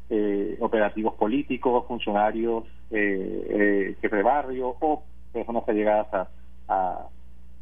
eh, 0.09 0.57
operativos 0.59 1.15
políticos, 1.15 1.85
funcionarios, 1.87 2.65
eh, 2.91 3.95
eh, 4.01 4.07
de 4.07 4.23
barrio 4.23 4.75
o 4.79 5.03
personas 5.33 5.67
allegadas 5.67 6.13
a, 6.13 6.27
a, 6.67 7.07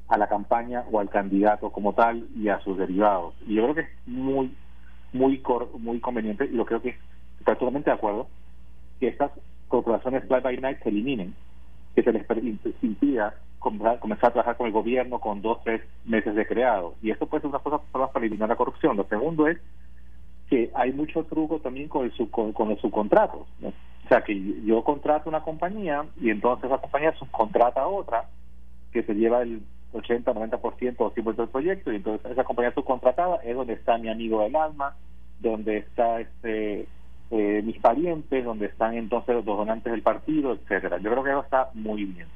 a, 0.10 0.18
la 0.18 0.28
campaña 0.28 0.84
o 0.92 1.00
al 1.00 1.10
candidato 1.10 1.72
como 1.72 1.94
tal 1.94 2.28
y 2.36 2.50
a 2.50 2.60
sus 2.60 2.78
derivados. 2.78 3.34
Y 3.48 3.56
yo 3.56 3.64
creo 3.64 3.76
que 3.76 3.82
es 3.82 3.90
muy, 4.06 4.54
muy, 5.14 5.42
muy 5.80 6.00
conveniente 6.00 6.46
y 6.46 6.56
lo 6.56 6.66
creo 6.66 6.82
que 6.82 6.98
estoy 7.40 7.56
totalmente 7.56 7.90
de 7.90 7.96
acuerdo 7.96 8.28
que 9.00 9.08
estas 9.08 9.32
corporaciones 9.68 10.26
Fly 10.28 10.42
by 10.42 10.58
Night 10.58 10.84
se 10.84 10.90
eliminen, 10.90 11.34
que 11.96 12.04
se 12.04 12.12
les 12.12 12.26
impida 12.82 13.34
comenzar 13.60 14.30
a 14.30 14.34
trabajar 14.34 14.58
con 14.58 14.68
el 14.68 14.74
gobierno 14.74 15.20
con 15.20 15.42
dos, 15.42 15.64
tres 15.64 15.82
meses 16.06 16.36
de 16.36 16.46
creado. 16.46 16.96
Y 17.02 17.12
esto 17.12 17.26
puede 17.28 17.42
ser 17.42 17.50
una 17.50 17.60
cosa 17.60 17.82
para 17.92 18.26
eliminar 18.26 18.50
la 18.50 18.56
corrupción. 18.56 18.98
Lo 18.98 19.06
segundo 19.06 19.48
es 19.48 19.58
que 20.54 20.70
hay 20.76 20.92
mucho 20.94 21.24
truco 21.24 21.58
también 21.58 21.90
con, 21.90 22.06
el 22.06 22.30
con, 22.30 22.70
los 22.70 22.80
subcontratos. 22.80 23.48
O 23.64 24.08
sea, 24.08 24.22
que 24.22 24.40
yo 24.64 24.84
contrato 24.84 25.28
una 25.28 25.42
compañía 25.42 26.06
y 26.22 26.30
entonces 26.30 26.70
la 26.70 26.78
compañía 26.78 27.12
subcontrata 27.18 27.82
a 27.82 27.88
otra 27.88 28.26
que 28.92 29.02
se 29.02 29.16
lleva 29.16 29.42
el 29.42 29.64
80, 29.94 30.32
90% 30.32 30.96
o 31.00 31.12
100% 31.12 31.36
del 31.36 31.48
proyecto 31.48 31.92
y 31.92 31.96
entonces 31.96 32.32
esa 32.32 32.44
compañía 32.44 32.72
subcontratada 32.76 33.38
es 33.38 33.56
donde 33.56 33.74
está 33.74 33.98
mi 33.98 34.10
amigo 34.10 34.44
del 34.44 34.56
alma, 34.56 34.96
donde 35.40 35.78
está 35.78 36.20
este 36.20 36.88
eh, 37.32 37.62
mis 37.66 37.80
parientes, 37.80 38.46
donde 38.46 38.68
están 38.68 38.94
entonces 38.94 39.34
los 39.34 39.46
donantes 39.46 39.92
del 39.92 40.04
partido, 40.04 40.54
etcétera. 40.54 41.00
Yo 41.00 41.10
creo 41.10 41.24
que 41.24 41.32
eso 41.32 41.42
está 41.42 41.72
muy 41.74 42.06
bien. 42.06 42.28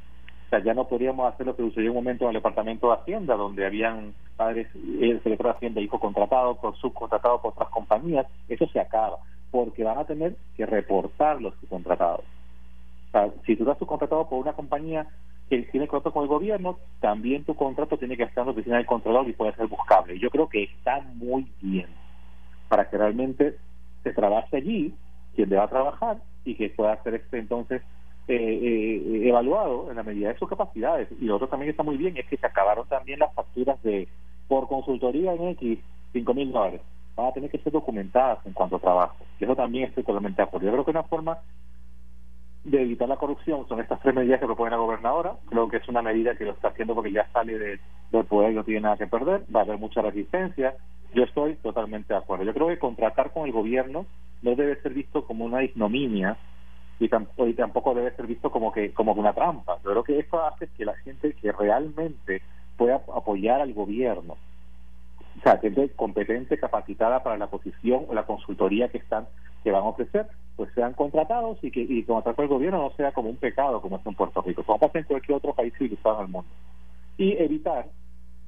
O 0.47 0.49
sea, 0.49 0.59
ya 0.59 0.73
no 0.73 0.87
podríamos 0.87 1.31
hacer 1.31 1.45
lo 1.45 1.57
que 1.57 1.63
sucedió 1.63 1.91
un 1.91 1.97
momento 1.97 2.23
en 2.23 2.29
el 2.29 2.35
Departamento 2.35 2.87
de 2.87 2.93
Hacienda, 2.93 3.35
donde 3.35 3.65
habían 3.65 4.13
padres, 4.37 4.67
el 4.73 5.17
secretario 5.17 5.51
de 5.51 5.57
Hacienda, 5.57 5.81
hijo 5.81 5.99
contratado 5.99 6.55
por 6.55 6.77
subcontratado 6.77 7.41
por 7.41 7.51
otras 7.51 7.69
compañías. 7.69 8.25
Eso 8.47 8.65
se 8.67 8.79
acaba, 8.79 9.17
porque 9.51 9.83
van 9.83 9.97
a 9.97 10.05
tener 10.05 10.37
que 10.55 10.65
reportar 10.65 11.41
los 11.41 11.53
subcontratados. 11.55 12.21
O 12.21 13.11
sea, 13.11 13.29
si 13.45 13.57
tú 13.57 13.63
estás 13.63 13.77
subcontratado 13.77 14.29
por 14.29 14.39
una 14.39 14.53
compañía 14.53 15.05
que 15.49 15.63
tiene 15.63 15.87
contrato 15.87 16.13
con 16.13 16.23
el 16.23 16.29
gobierno, 16.29 16.77
también 17.01 17.43
tu 17.43 17.53
contrato 17.53 17.97
tiene 17.97 18.15
que 18.15 18.23
estar 18.23 18.43
en 18.43 18.47
la 18.47 18.51
oficina 18.53 18.77
del 18.77 18.85
controlador 18.85 19.27
y 19.27 19.33
puede 19.33 19.53
ser 19.53 19.67
buscable. 19.67 20.17
Yo 20.17 20.29
creo 20.29 20.47
que 20.47 20.63
está 20.63 21.01
muy 21.15 21.45
bien 21.61 21.87
para 22.69 22.89
que 22.89 22.97
realmente 22.97 23.57
se 24.03 24.13
trabaje 24.13 24.57
allí 24.57 24.93
quien 25.35 25.49
deba 25.49 25.67
trabajar 25.67 26.17
y 26.45 26.55
que 26.55 26.69
pueda 26.69 27.01
ser 27.03 27.15
este 27.15 27.37
entonces 27.37 27.81
eh, 28.29 28.35
eh, 28.35 29.29
evaluado 29.29 29.89
en 29.89 29.95
la 29.95 30.03
medida 30.03 30.29
de 30.29 30.37
sus 30.37 30.49
capacidades. 30.49 31.07
Y 31.21 31.25
lo 31.25 31.35
otro 31.35 31.47
también 31.47 31.71
está 31.71 31.83
muy 31.83 31.95
bien 31.95 32.17
es 32.17 32.25
que 32.27 32.37
se 32.37 32.45
acabaron 32.45 32.87
también 32.87 33.19
las 33.19 33.33
facturas 33.33 33.81
de 33.83 34.07
por 34.47 34.67
consultoría 34.67 35.33
en 35.33 35.49
X, 35.49 35.79
5 36.13 36.33
mil 36.33 36.51
dólares. 36.51 36.81
Van 37.15 37.27
a 37.27 37.31
tener 37.31 37.49
que 37.49 37.59
ser 37.59 37.71
documentadas 37.71 38.45
en 38.45 38.53
cuanto 38.53 38.75
a 38.75 38.79
trabajo. 38.79 39.15
Y 39.39 39.45
eso 39.45 39.55
también 39.55 39.85
estoy 39.85 40.03
totalmente 40.03 40.41
de 40.41 40.43
acuerdo. 40.43 40.67
Yo 40.67 40.73
creo 40.73 40.85
que 40.85 40.91
una 40.91 41.03
forma 41.03 41.37
de 42.65 42.81
evitar 42.81 43.07
la 43.07 43.15
corrupción 43.15 43.65
son 43.69 43.79
estas 43.79 44.01
tres 44.01 44.13
medidas 44.13 44.41
que 44.41 44.45
propone 44.45 44.71
la 44.71 44.77
gobernadora. 44.77 45.37
Creo 45.49 45.69
que 45.69 45.77
es 45.77 45.87
una 45.87 46.01
medida 46.01 46.35
que 46.35 46.43
lo 46.43 46.51
está 46.51 46.67
haciendo 46.67 46.95
porque 46.95 47.13
ya 47.13 47.29
sale 47.31 47.57
de, 47.57 47.79
del 48.11 48.25
poder 48.25 48.51
y 48.51 48.55
no 48.55 48.63
tiene 48.65 48.81
nada 48.81 48.97
que 48.97 49.07
perder. 49.07 49.43
Va 49.55 49.61
a 49.61 49.63
haber 49.63 49.77
mucha 49.77 50.01
resistencia. 50.01 50.75
Yo 51.13 51.23
estoy 51.23 51.55
totalmente 51.55 52.13
de 52.13 52.19
acuerdo. 52.19 52.43
Yo 52.43 52.53
creo 52.53 52.67
que 52.67 52.77
contratar 52.77 53.31
con 53.31 53.45
el 53.45 53.53
gobierno 53.53 54.05
no 54.41 54.55
debe 54.55 54.81
ser 54.81 54.93
visto 54.93 55.25
como 55.25 55.45
una 55.45 55.63
ignominia 55.63 56.37
y 56.99 57.09
tampoco, 57.09 57.47
y 57.47 57.53
tampoco 57.53 57.93
debe 57.93 58.15
ser 58.15 58.25
visto 58.27 58.49
como 58.51 58.71
que 58.71 58.93
como 58.93 59.13
una 59.13 59.33
trampa. 59.33 59.77
Yo 59.83 59.91
creo 59.91 60.03
que 60.03 60.19
esto 60.19 60.43
hace 60.43 60.67
que 60.67 60.85
la 60.85 60.95
gente 60.97 61.33
que 61.33 61.51
realmente 61.51 62.41
pueda 62.75 63.01
apoyar 63.15 63.61
al 63.61 63.73
gobierno, 63.73 64.33
o 64.33 65.41
sea, 65.43 65.57
gente 65.57 65.89
competente, 65.95 66.57
capacitada 66.57 67.21
para 67.23 67.37
la 67.37 67.47
posición 67.47 68.05
o 68.07 68.13
la 68.13 68.25
consultoría 68.25 68.89
que 68.89 68.97
están 68.97 69.27
que 69.63 69.71
van 69.71 69.83
a 69.83 69.87
ofrecer, 69.87 70.27
pues 70.55 70.71
sean 70.73 70.93
contratados 70.93 71.57
y 71.63 71.71
que 71.71 71.81
y 71.81 72.03
contratar 72.03 72.35
con 72.35 72.43
el 72.43 72.49
gobierno 72.49 72.81
no 72.81 72.91
sea 72.95 73.11
como 73.11 73.29
un 73.29 73.37
pecado 73.37 73.81
como 73.81 73.97
es 73.97 74.05
en 74.05 74.15
Puerto 74.15 74.41
Rico, 74.41 74.63
como 74.63 74.79
pasa 74.79 74.99
en 74.99 75.05
cualquier 75.05 75.37
otro 75.37 75.53
país 75.53 75.73
civilizado 75.77 76.19
en 76.19 76.25
el 76.25 76.31
mundo. 76.31 76.49
Y 77.17 77.37
evitar 77.37 77.87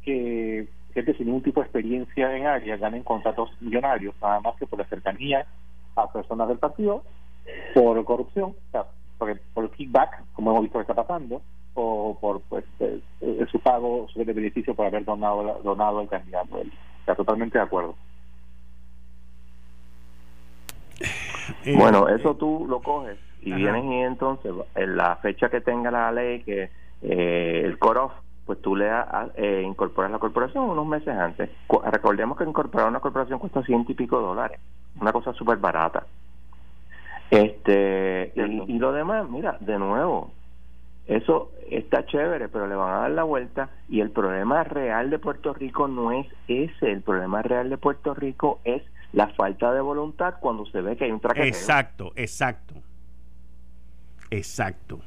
que 0.04 0.68
gente 0.94 1.14
sin 1.16 1.28
ningún 1.28 1.44
tipo 1.44 1.60
de 1.60 1.66
experiencia 1.66 2.36
en 2.36 2.48
área 2.48 2.78
ganen 2.78 3.04
contratos 3.04 3.52
millonarios, 3.60 4.16
nada 4.22 4.40
más 4.40 4.56
que 4.56 4.66
por 4.66 4.80
la 4.80 4.86
cercanía 4.86 5.46
a 5.96 6.12
personas 6.12 6.48
del 6.48 6.58
partido 6.58 7.04
por 7.74 8.04
corrupción, 8.06 8.52
o 8.52 8.72
sea, 8.72 8.86
por, 9.18 9.40
por 9.54 9.72
kickback, 9.72 10.24
como 10.34 10.52
hemos 10.52 10.64
visto 10.64 10.80
que 10.80 10.84
está 10.84 10.96
pasando, 10.96 11.42
o 11.74 12.18
por 12.20 12.42
pues 12.42 12.66
eh, 12.80 13.00
eh, 13.22 13.46
su 13.52 13.60
pago, 13.60 14.08
su 14.12 14.24
beneficio 14.24 14.76
por 14.76 14.88
haber 14.88 15.06
donado 15.06 15.62
donado 15.64 16.00
al 16.00 16.10
candidato. 16.10 16.58
O 16.58 17.06
sea, 17.06 17.16
totalmente 17.16 17.58
de 17.58 17.64
acuerdo. 17.64 17.96
Eh, 21.66 21.76
bueno, 21.78 22.08
eso 22.10 22.36
tú 22.36 22.66
lo 22.68 22.82
coges 22.82 23.18
y 23.42 23.54
vienes 23.54 23.86
y 23.86 23.96
entonces 24.00 24.52
en 24.76 24.98
la 24.98 25.16
fecha 25.18 25.50
que 25.50 25.62
tenga 25.62 25.90
la 25.90 26.12
ley 26.12 26.44
que 26.44 26.70
el 27.02 27.80
core 27.80 28.10
pues 28.50 28.64
tú 28.64 28.76
le 28.76 28.90
eh, 29.36 29.62
incorporas 29.64 30.10
la 30.10 30.18
corporación 30.18 30.72
unos 30.72 30.88
meses 30.88 31.16
antes. 31.16 31.52
Recordemos 31.92 32.36
que 32.36 32.46
incorporar 32.46 32.88
una 32.88 33.00
corporación 33.00 33.38
cuesta 33.38 33.62
ciento 33.62 33.92
y 33.92 33.96
pico 33.96 34.20
dólares, 34.20 34.60
una 35.00 35.14
cosa 35.14 35.34
súper 35.34 35.58
barata. 35.58 36.04
Este 37.32 38.32
y, 38.36 38.80
lo 38.80 38.92
demás, 38.92 39.30
mira, 39.30 39.58
de 39.60 39.78
nuevo, 39.78 40.32
eso 41.08 41.52
está 41.70 42.06
chévere, 42.06 42.50
pero 42.50 42.68
le 42.68 42.76
van 42.76 42.94
a 42.94 43.00
dar 43.02 43.12
la 43.12 43.24
vuelta 43.24 43.70
y 43.88 44.00
el 44.02 44.10
problema 44.10 44.64
real 44.64 45.10
de 45.10 45.20
Puerto 45.20 45.54
Rico 45.54 45.88
no 45.88 46.12
es 46.12 46.28
ese, 46.48 46.92
el 46.92 47.02
problema 47.02 47.42
real 47.42 47.70
de 47.70 47.78
Puerto 47.78 48.16
Rico 48.16 48.60
es 48.64 48.82
la 49.14 49.28
falta 49.28 49.72
de 49.74 49.82
voluntad 49.82 50.36
cuando 50.40 50.66
se 50.68 50.82
ve 50.82 50.98
que 50.98 51.06
hay 51.06 51.12
un 51.12 51.20
traqueteo. 51.20 51.48
Exacto, 51.48 52.12
exacto. 52.16 52.76
Exacto. 54.32 55.00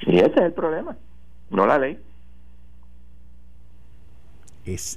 Y 0.00 0.18
ese 0.18 0.26
es 0.26 0.36
el 0.36 0.52
problema, 0.52 0.96
no 1.50 1.66
la 1.66 1.78
ley. 1.78 1.98
Es, 4.64 4.96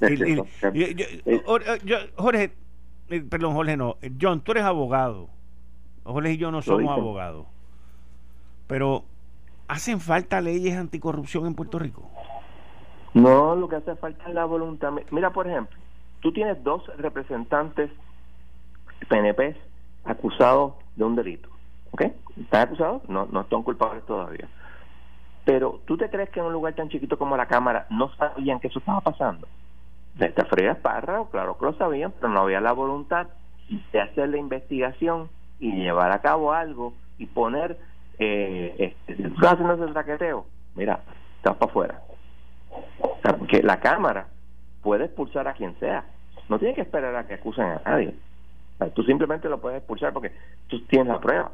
Jorge, 2.16 2.52
perdón, 3.28 3.54
Jorge 3.54 3.76
no, 3.76 3.96
John, 4.20 4.40
tú 4.42 4.52
eres 4.52 4.64
abogado. 4.64 5.28
Jorge 6.12 6.32
y 6.32 6.36
yo 6.38 6.50
no 6.50 6.62
somos 6.62 6.90
abogados. 6.90 7.46
Pero, 8.66 9.04
¿hacen 9.66 10.00
falta 10.00 10.40
leyes 10.40 10.76
anticorrupción 10.76 11.46
en 11.46 11.54
Puerto 11.54 11.78
Rico? 11.78 12.08
No, 13.14 13.54
lo 13.56 13.68
que 13.68 13.76
hace 13.76 13.96
falta 13.96 14.28
es 14.28 14.34
la 14.34 14.44
voluntad. 14.44 14.92
Mira, 15.10 15.30
por 15.30 15.46
ejemplo, 15.46 15.78
tú 16.20 16.32
tienes 16.32 16.62
dos 16.62 16.82
representantes 16.98 17.90
PNP 19.08 19.56
acusados 20.04 20.74
de 20.96 21.04
un 21.04 21.16
delito. 21.16 21.48
¿Ok? 21.90 22.02
¿Están 22.36 22.62
acusados? 22.62 23.08
No, 23.08 23.26
no 23.30 23.42
están 23.42 23.62
culpables 23.62 24.04
todavía. 24.04 24.48
Pero, 25.44 25.80
¿tú 25.86 25.96
te 25.96 26.10
crees 26.10 26.28
que 26.30 26.40
en 26.40 26.46
un 26.46 26.52
lugar 26.52 26.74
tan 26.74 26.90
chiquito 26.90 27.18
como 27.18 27.36
la 27.36 27.46
Cámara 27.46 27.86
no 27.90 28.14
sabían 28.16 28.60
que 28.60 28.68
eso 28.68 28.80
estaba 28.80 29.00
pasando? 29.00 29.48
Desde 30.14 30.44
Freya 30.44 30.74
Parra, 30.82 31.22
claro 31.30 31.56
que 31.56 31.64
lo 31.64 31.72
sabían, 31.74 32.12
pero 32.12 32.28
no 32.32 32.40
había 32.40 32.60
la 32.60 32.72
voluntad 32.72 33.28
de 33.92 34.00
hacer 34.00 34.28
la 34.28 34.36
investigación 34.36 35.30
y 35.60 35.72
llevar 35.72 36.12
a 36.12 36.20
cabo 36.20 36.52
algo 36.52 36.94
y 37.18 37.26
poner, 37.26 37.78
eh, 38.18 38.74
este, 38.78 39.16
si 39.16 39.22
estás 39.24 39.54
haciendo 39.54 39.74
ese 39.74 39.92
traqueteo, 39.92 40.46
mira, 40.74 41.00
estás 41.36 41.56
para 41.56 41.70
afuera. 41.70 42.02
porque 43.22 43.62
la 43.62 43.80
Cámara 43.80 44.28
puede 44.82 45.06
expulsar 45.06 45.48
a 45.48 45.54
quien 45.54 45.78
sea. 45.80 46.04
No 46.48 46.58
tiene 46.58 46.74
que 46.74 46.82
esperar 46.82 47.14
a 47.16 47.26
que 47.26 47.34
acusen 47.34 47.64
a 47.64 47.82
nadie. 47.84 48.14
tú 48.94 49.02
simplemente 49.02 49.48
lo 49.48 49.60
puedes 49.60 49.78
expulsar 49.78 50.12
porque 50.12 50.32
tú 50.68 50.80
tienes 50.86 51.08
la 51.08 51.20
prueba. 51.20 51.50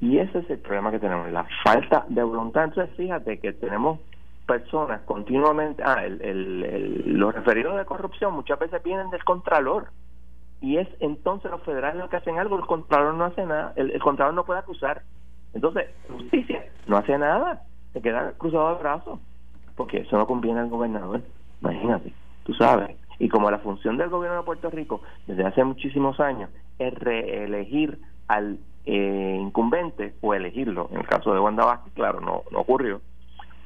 Y 0.00 0.18
ese 0.18 0.38
es 0.38 0.50
el 0.50 0.58
problema 0.58 0.90
que 0.90 0.98
tenemos, 0.98 1.30
la 1.30 1.46
falta 1.64 2.04
de 2.08 2.22
voluntad. 2.22 2.64
Entonces, 2.64 2.94
fíjate 2.96 3.38
que 3.38 3.52
tenemos 3.52 4.00
personas 4.46 5.00
continuamente, 5.02 5.82
ah, 5.84 6.04
el, 6.04 6.20
el, 6.20 7.18
los 7.18 7.34
referidos 7.34 7.76
de 7.78 7.84
corrupción 7.84 8.34
muchas 8.34 8.58
veces 8.58 8.82
vienen 8.82 9.10
del 9.10 9.24
Contralor 9.24 9.88
y 10.60 10.78
es 10.78 10.88
entonces 11.00 11.50
los 11.50 11.62
federales 11.62 12.00
los 12.00 12.10
que 12.10 12.16
hacen 12.16 12.38
algo, 12.38 12.56
el 12.56 12.66
Contralor 12.66 13.14
no 13.14 13.24
hace 13.24 13.44
nada, 13.44 13.72
el, 13.76 13.98
Contralor 14.00 14.34
no 14.34 14.44
puede 14.44 14.60
acusar. 14.60 15.02
Entonces, 15.52 15.90
justicia 16.08 16.64
no 16.86 16.96
hace 16.96 17.18
nada, 17.18 17.62
se 17.92 18.00
queda 18.00 18.32
cruzado 18.32 18.74
de 18.74 18.80
brazos, 18.80 19.20
porque 19.76 19.98
eso 19.98 20.16
no 20.16 20.26
conviene 20.26 20.60
al 20.60 20.68
gobernador, 20.68 21.22
imagínate, 21.60 22.12
tú 22.44 22.54
sabes. 22.54 22.96
Y 23.18 23.28
como 23.28 23.50
la 23.50 23.58
función 23.58 23.96
del 23.96 24.08
gobierno 24.08 24.38
de 24.38 24.44
Puerto 24.44 24.70
Rico 24.70 25.02
desde 25.26 25.44
hace 25.44 25.62
muchísimos 25.62 26.18
años 26.18 26.50
es 26.78 26.92
reelegir 26.94 28.00
al 28.26 28.58
eh, 28.86 29.38
incumbente 29.40 30.14
o 30.20 30.34
elegirlo, 30.34 30.88
en 30.90 30.98
el 31.00 31.06
caso 31.06 31.32
de 31.32 31.40
Wanda 31.40 31.64
Vázquez, 31.64 31.92
claro, 31.92 32.20
no, 32.20 32.42
no 32.50 32.60
ocurrió, 32.60 33.00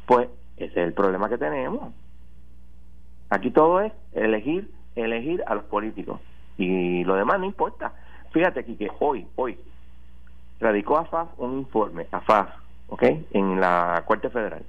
pues 0.04 0.28
ese 0.56 0.80
es 0.80 0.88
el 0.88 0.92
problema 0.92 1.28
que 1.28 1.38
tenemos. 1.38 1.94
Aquí 3.30 3.50
todo 3.50 3.80
es 3.80 3.92
elegir, 4.12 4.70
elegir 4.96 5.44
a 5.46 5.54
los 5.54 5.64
políticos 5.64 6.20
y 6.58 7.04
lo 7.04 7.14
demás 7.14 7.38
no 7.38 7.46
importa. 7.46 7.92
Fíjate 8.32 8.60
aquí 8.60 8.76
que 8.76 8.90
hoy, 8.98 9.26
hoy, 9.36 9.58
radicó 10.60 10.98
a 10.98 11.06
FAF 11.06 11.28
un 11.38 11.58
informe, 11.58 12.06
a 12.10 12.20
FAF, 12.20 12.50
¿ok? 12.88 13.02
En 13.32 13.60
la 13.60 14.02
Corte 14.06 14.28
Federal. 14.28 14.64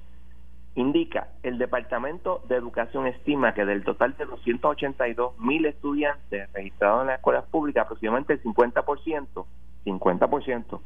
indica, 0.76 1.28
el 1.42 1.58
Departamento 1.58 2.42
de 2.48 2.54
Educación 2.54 3.06
estima 3.06 3.52
que 3.52 3.64
del 3.64 3.84
total 3.84 4.16
de 4.16 4.24
282 4.24 5.38
mil 5.40 5.66
estudiantes 5.66 6.50
registrados 6.52 7.02
en 7.02 7.08
las 7.08 7.16
escuelas 7.16 7.44
públicas, 7.46 7.84
aproximadamente 7.84 8.34
el 8.34 8.42
50%, 8.42 9.44
50%, 9.84 10.80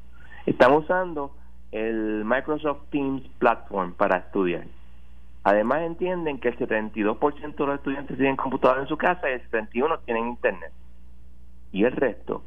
están 0.46 0.72
usando 0.72 1.32
el 1.70 2.24
Microsoft 2.24 2.88
Teams 2.90 3.22
Platform 3.38 3.92
para 3.92 4.18
estudiar. 4.18 4.64
Además 5.44 5.82
entienden 5.82 6.38
que 6.38 6.48
el 6.48 6.58
72% 6.58 7.56
de 7.56 7.66
los 7.66 7.74
estudiantes 7.76 8.16
tienen 8.16 8.36
computador 8.36 8.78
en 8.78 8.86
su 8.86 8.96
casa 8.96 9.28
y 9.28 9.34
el 9.34 9.50
71% 9.50 10.00
tienen 10.06 10.28
internet. 10.28 10.72
Y 11.74 11.82
el 11.82 11.90
resto, 11.90 12.44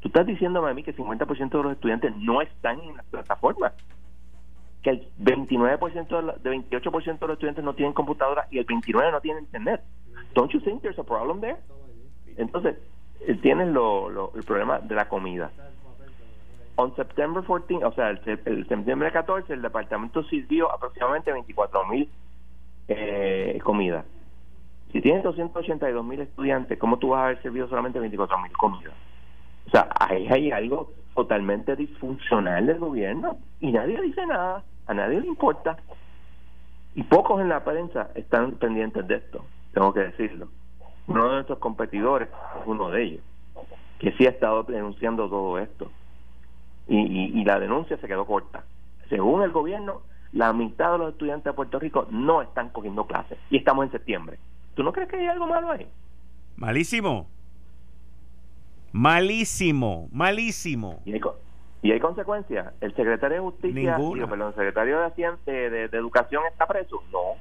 tú 0.00 0.08
estás 0.08 0.26
diciéndome 0.26 0.70
a 0.70 0.74
mí 0.74 0.82
que 0.82 0.92
el 0.92 0.96
50% 0.96 1.50
de 1.50 1.62
los 1.62 1.72
estudiantes 1.72 2.16
no 2.16 2.40
están 2.40 2.80
en 2.80 2.96
las 2.96 3.04
plataformas 3.04 3.74
que 4.82 4.88
el 4.88 5.06
29% 5.20 6.40
de, 6.40 6.50
28% 6.50 7.18
de 7.18 7.26
los 7.26 7.34
estudiantes 7.34 7.62
no 7.62 7.74
tienen 7.74 7.92
computadora 7.92 8.46
y 8.50 8.56
el 8.56 8.66
29% 8.66 9.12
no 9.12 9.20
tienen 9.20 9.44
internet. 9.44 9.82
Don't 10.32 10.50
you 10.50 10.60
think 10.60 10.80
there's 10.80 10.98
a 10.98 11.04
problem 11.04 11.42
there? 11.42 11.58
Entonces, 12.38 12.76
eh, 13.20 13.34
tienes 13.42 13.68
lo, 13.68 14.32
el 14.34 14.44
problema 14.44 14.78
de 14.78 14.94
la 14.94 15.06
comida. 15.10 15.50
On 16.76 16.96
September 16.96 17.44
14, 17.44 17.84
o 17.84 17.92
sea, 17.92 18.08
el, 18.08 18.66
septiembre 18.66 19.12
14, 19.12 19.52
el 19.52 19.60
departamento 19.60 20.22
sirvió 20.24 20.72
aproximadamente 20.72 21.30
24 21.30 21.86
mil 21.88 22.08
eh, 22.88 23.58
comidas. 23.62 24.06
Si 24.92 25.00
tienes 25.00 25.22
282 25.22 26.04
mil 26.04 26.20
estudiantes, 26.20 26.78
¿cómo 26.78 26.98
tú 26.98 27.10
vas 27.10 27.20
a 27.20 27.24
haber 27.26 27.42
servido 27.42 27.68
solamente 27.68 28.00
24 28.00 28.38
mil 28.38 28.52
comidas? 28.52 28.94
O 29.66 29.70
sea, 29.70 29.88
ahí 30.00 30.26
hay 30.28 30.50
algo 30.50 30.92
totalmente 31.14 31.76
disfuncional 31.76 32.66
del 32.66 32.78
gobierno 32.78 33.38
y 33.60 33.70
nadie 33.70 34.00
dice 34.00 34.26
nada, 34.26 34.64
a 34.86 34.94
nadie 34.94 35.20
le 35.20 35.28
importa. 35.28 35.76
Y 36.94 37.04
pocos 37.04 37.40
en 37.40 37.48
la 37.48 37.62
prensa 37.62 38.10
están 38.16 38.52
pendientes 38.52 39.06
de 39.06 39.16
esto, 39.16 39.44
tengo 39.72 39.92
que 39.92 40.00
decirlo. 40.00 40.48
Uno 41.06 41.28
de 41.28 41.34
nuestros 41.34 41.58
competidores 41.58 42.28
es 42.60 42.66
uno 42.66 42.90
de 42.90 43.02
ellos, 43.02 43.22
que 44.00 44.12
sí 44.12 44.26
ha 44.26 44.30
estado 44.30 44.64
denunciando 44.64 45.28
todo 45.28 45.58
esto. 45.58 45.90
Y, 46.88 46.98
y, 47.40 47.44
la 47.44 47.60
denuncia 47.60 47.96
se 47.98 48.08
quedó 48.08 48.26
corta. 48.26 48.64
Según 49.08 49.42
el 49.42 49.52
gobierno, 49.52 50.02
la 50.32 50.52
mitad 50.52 50.92
de 50.92 50.98
los 50.98 51.12
estudiantes 51.12 51.44
de 51.44 51.52
Puerto 51.52 51.78
Rico 51.78 52.08
no 52.10 52.42
están 52.42 52.70
cogiendo 52.70 53.06
clases 53.06 53.38
y 53.48 53.58
estamos 53.58 53.84
en 53.84 53.92
septiembre. 53.92 54.38
¿Tú 54.74 54.82
no 54.82 54.92
crees 54.92 55.08
que 55.08 55.16
hay 55.16 55.26
algo 55.26 55.46
malo 55.46 55.70
ahí? 55.70 55.86
Malísimo. 56.56 57.28
Malísimo, 58.92 60.08
malísimo. 60.12 61.00
Y 61.04 61.14
hay, 61.14 61.20
y 61.82 61.92
hay 61.92 62.00
consecuencias. 62.00 62.72
El 62.80 62.94
secretario 62.94 63.36
de 63.36 63.42
Justicia, 63.42 63.96
perdón, 63.96 64.48
el 64.48 64.54
secretario 64.54 65.00
de, 65.46 65.70
de, 65.70 65.96
Educación 65.96 66.42
está 66.50 66.66
preso. 66.66 67.02
No. 67.12 67.36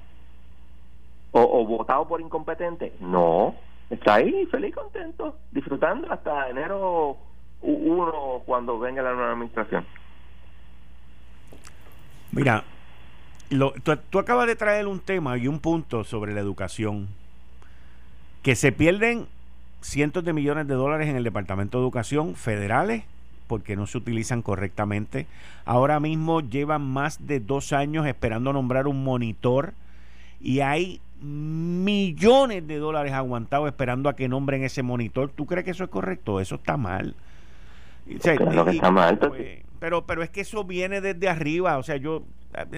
O, 1.32 1.66
votado 1.66 2.08
por 2.08 2.22
incompetente. 2.22 2.94
No. 3.00 3.56
Está 3.90 4.16
ahí 4.16 4.46
feliz, 4.48 4.74
contento, 4.76 5.38
disfrutando 5.52 6.12
hasta 6.12 6.50
enero 6.50 7.18
1 7.62 8.44
cuando 8.46 8.80
venga 8.80 9.02
la 9.02 9.14
nueva 9.14 9.32
administración. 9.32 9.86
Mira, 12.32 12.64
lo, 13.50 13.74
tú 14.10 14.20
acabas 14.20 14.48
de 14.48 14.56
traer 14.56 14.88
un 14.88 15.00
tema 15.00 15.38
y 15.38 15.48
un 15.48 15.60
punto 15.60 16.04
sobre 16.04 16.34
la 16.34 16.40
educación 16.40 17.08
que 18.44 18.56
se 18.56 18.72
pierden 18.72 19.28
cientos 19.82 20.24
de 20.24 20.34
millones 20.34 20.68
de 20.68 20.76
dólares 20.76 21.10
en 21.10 21.16
el 21.16 21.24
Departamento 21.24 21.78
de 21.78 21.84
Educación 21.84 22.36
federales 22.36 23.04
porque 23.48 23.76
no 23.76 23.88
se 23.88 23.98
utilizan 23.98 24.44
correctamente. 24.44 25.26
Ahora 25.66 26.00
mismo 26.00 26.42
llevan 26.42 26.84
más 26.84 27.26
de 27.26 27.40
dos 27.40 27.74
años 27.74 28.06
esperando 28.06 28.54
nombrar 28.54 28.88
un 28.88 29.04
monitor 29.04 29.74
y 30.40 30.60
hay 30.60 31.02
millones 31.20 32.66
de 32.68 32.78
dólares 32.78 33.12
aguantados 33.12 33.68
esperando 33.68 34.08
a 34.08 34.16
que 34.16 34.30
nombren 34.30 34.64
ese 34.64 34.84
monitor. 34.84 35.32
¿Tú 35.36 35.48
crees 35.48 35.66
que 35.66 35.72
eso 35.72 35.84
es 35.84 35.90
correcto? 35.90 36.40
Eso 36.40 36.56
está 36.56 36.78
mal. 36.78 37.16
está 38.08 38.92
mal. 38.92 39.18
Pues, 39.18 39.64
pero, 39.80 40.06
pero 40.06 40.22
es 40.22 40.30
que 40.30 40.42
eso 40.42 40.64
viene 40.64 41.02
desde 41.02 41.28
arriba. 41.28 41.80
O 41.80 41.84
sea, 41.84 41.98
yo, 41.98 42.24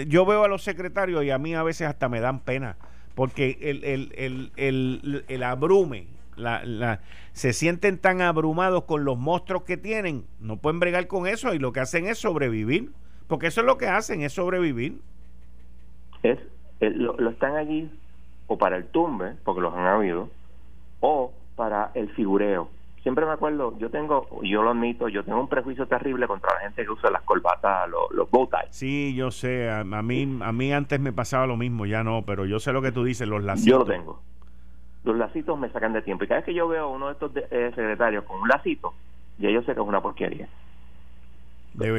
yo 0.08 0.26
veo 0.26 0.44
a 0.44 0.48
los 0.48 0.64
secretarios 0.64 1.24
y 1.24 1.32
a 1.32 1.38
mí 1.38 1.56
a 1.56 1.64
veces 1.64 1.88
hasta 1.88 2.10
me 2.10 2.20
dan 2.20 2.40
pena 2.40 2.78
porque 3.16 3.58
el, 3.62 3.84
el, 3.84 4.52
el, 4.58 5.24
el, 5.28 5.44
abrume 5.44 6.08
la, 6.36 6.64
la, 6.64 7.02
se 7.34 7.54
sienten 7.54 7.98
tan 7.98 8.22
abrumados 8.22 8.86
con 8.86 9.06
los 9.06 9.18
monstruos 9.18 9.64
que 9.64 9.78
tienen, 9.78 10.26
no 10.40 10.58
pueden 10.58 10.80
bregar 10.80 11.08
con 11.08 11.28
eso 11.28 11.54
y 11.54 11.60
lo 11.60 11.72
que 11.72 11.82
hacen 11.82 12.08
es 12.08 12.18
sobrevivir, 12.18 12.92
porque 13.28 13.48
eso 13.48 13.62
es 13.62 13.68
lo 13.68 13.78
que 13.78 13.88
hacen, 13.88 14.22
es 14.22 14.34
sobrevivir. 14.34 15.02
Es, 16.24 16.40
lo, 16.80 17.30
están 17.30 17.56
allí 17.56 17.92
o 18.48 18.58
para 18.58 18.78
el 18.78 18.86
tumbe, 18.86 19.36
porque 19.44 19.62
los 19.62 19.74
han 19.74 19.86
habido, 19.86 20.30
o 21.00 21.32
para 21.56 21.92
el 21.94 22.10
figureo. 22.14 22.70
Siempre 23.04 23.26
me 23.26 23.32
acuerdo, 23.32 23.78
yo 23.80 23.90
tengo, 23.90 24.28
yo 24.44 24.62
lo 24.62 24.72
admito, 24.72 25.08
yo 25.08 25.24
tengo 25.24 25.40
un 25.40 25.48
prejuicio 25.48 25.88
terrible 25.88 26.28
contra 26.28 26.54
la 26.54 26.60
gente 26.62 26.84
que 26.84 26.92
usa 26.92 27.10
las 27.10 27.24
corbatas, 27.24 27.90
los, 27.90 28.12
los 28.12 28.30
bow 28.30 28.48
ties. 28.48 28.76
Sí, 28.76 29.16
yo 29.16 29.32
sé, 29.32 29.72
a, 29.72 29.84
mí 29.84 30.40
a 30.42 30.52
mí 30.52 30.72
antes 30.72 31.00
me 31.00 31.12
pasaba 31.12 31.48
lo 31.48 31.58
mismo, 31.58 31.88
ya 31.88 32.04
no, 32.04 32.24
pero 32.28 32.46
yo 32.46 32.60
sé 32.60 32.72
lo 32.72 32.82
que 32.82 32.92
tú 32.92 33.04
dices, 33.04 33.28
los 33.28 33.44
lacitos. 33.44 33.72
Yo 33.72 33.80
lo 33.80 33.86
tengo 33.86 34.20
los 35.04 35.18
lacitos 35.18 35.58
me 35.58 35.70
sacan 35.70 35.94
de 35.94 36.02
tiempo. 36.02 36.24
Y 36.24 36.28
cada 36.28 36.40
vez 36.40 36.46
que 36.46 36.54
yo 36.54 36.68
veo 36.68 36.86
a 36.86 36.88
uno 36.88 37.08
de 37.08 37.14
estos 37.14 37.32
eh, 37.36 37.72
secretarios 37.76 38.24
con 38.26 38.42
un 38.42 38.48
lacito, 38.48 38.94
ya 39.40 39.50
yo 39.50 39.62
sé 39.62 39.74
que 39.74 39.82
es 39.82 39.88
una 39.88 40.02
porquería. 40.02 40.48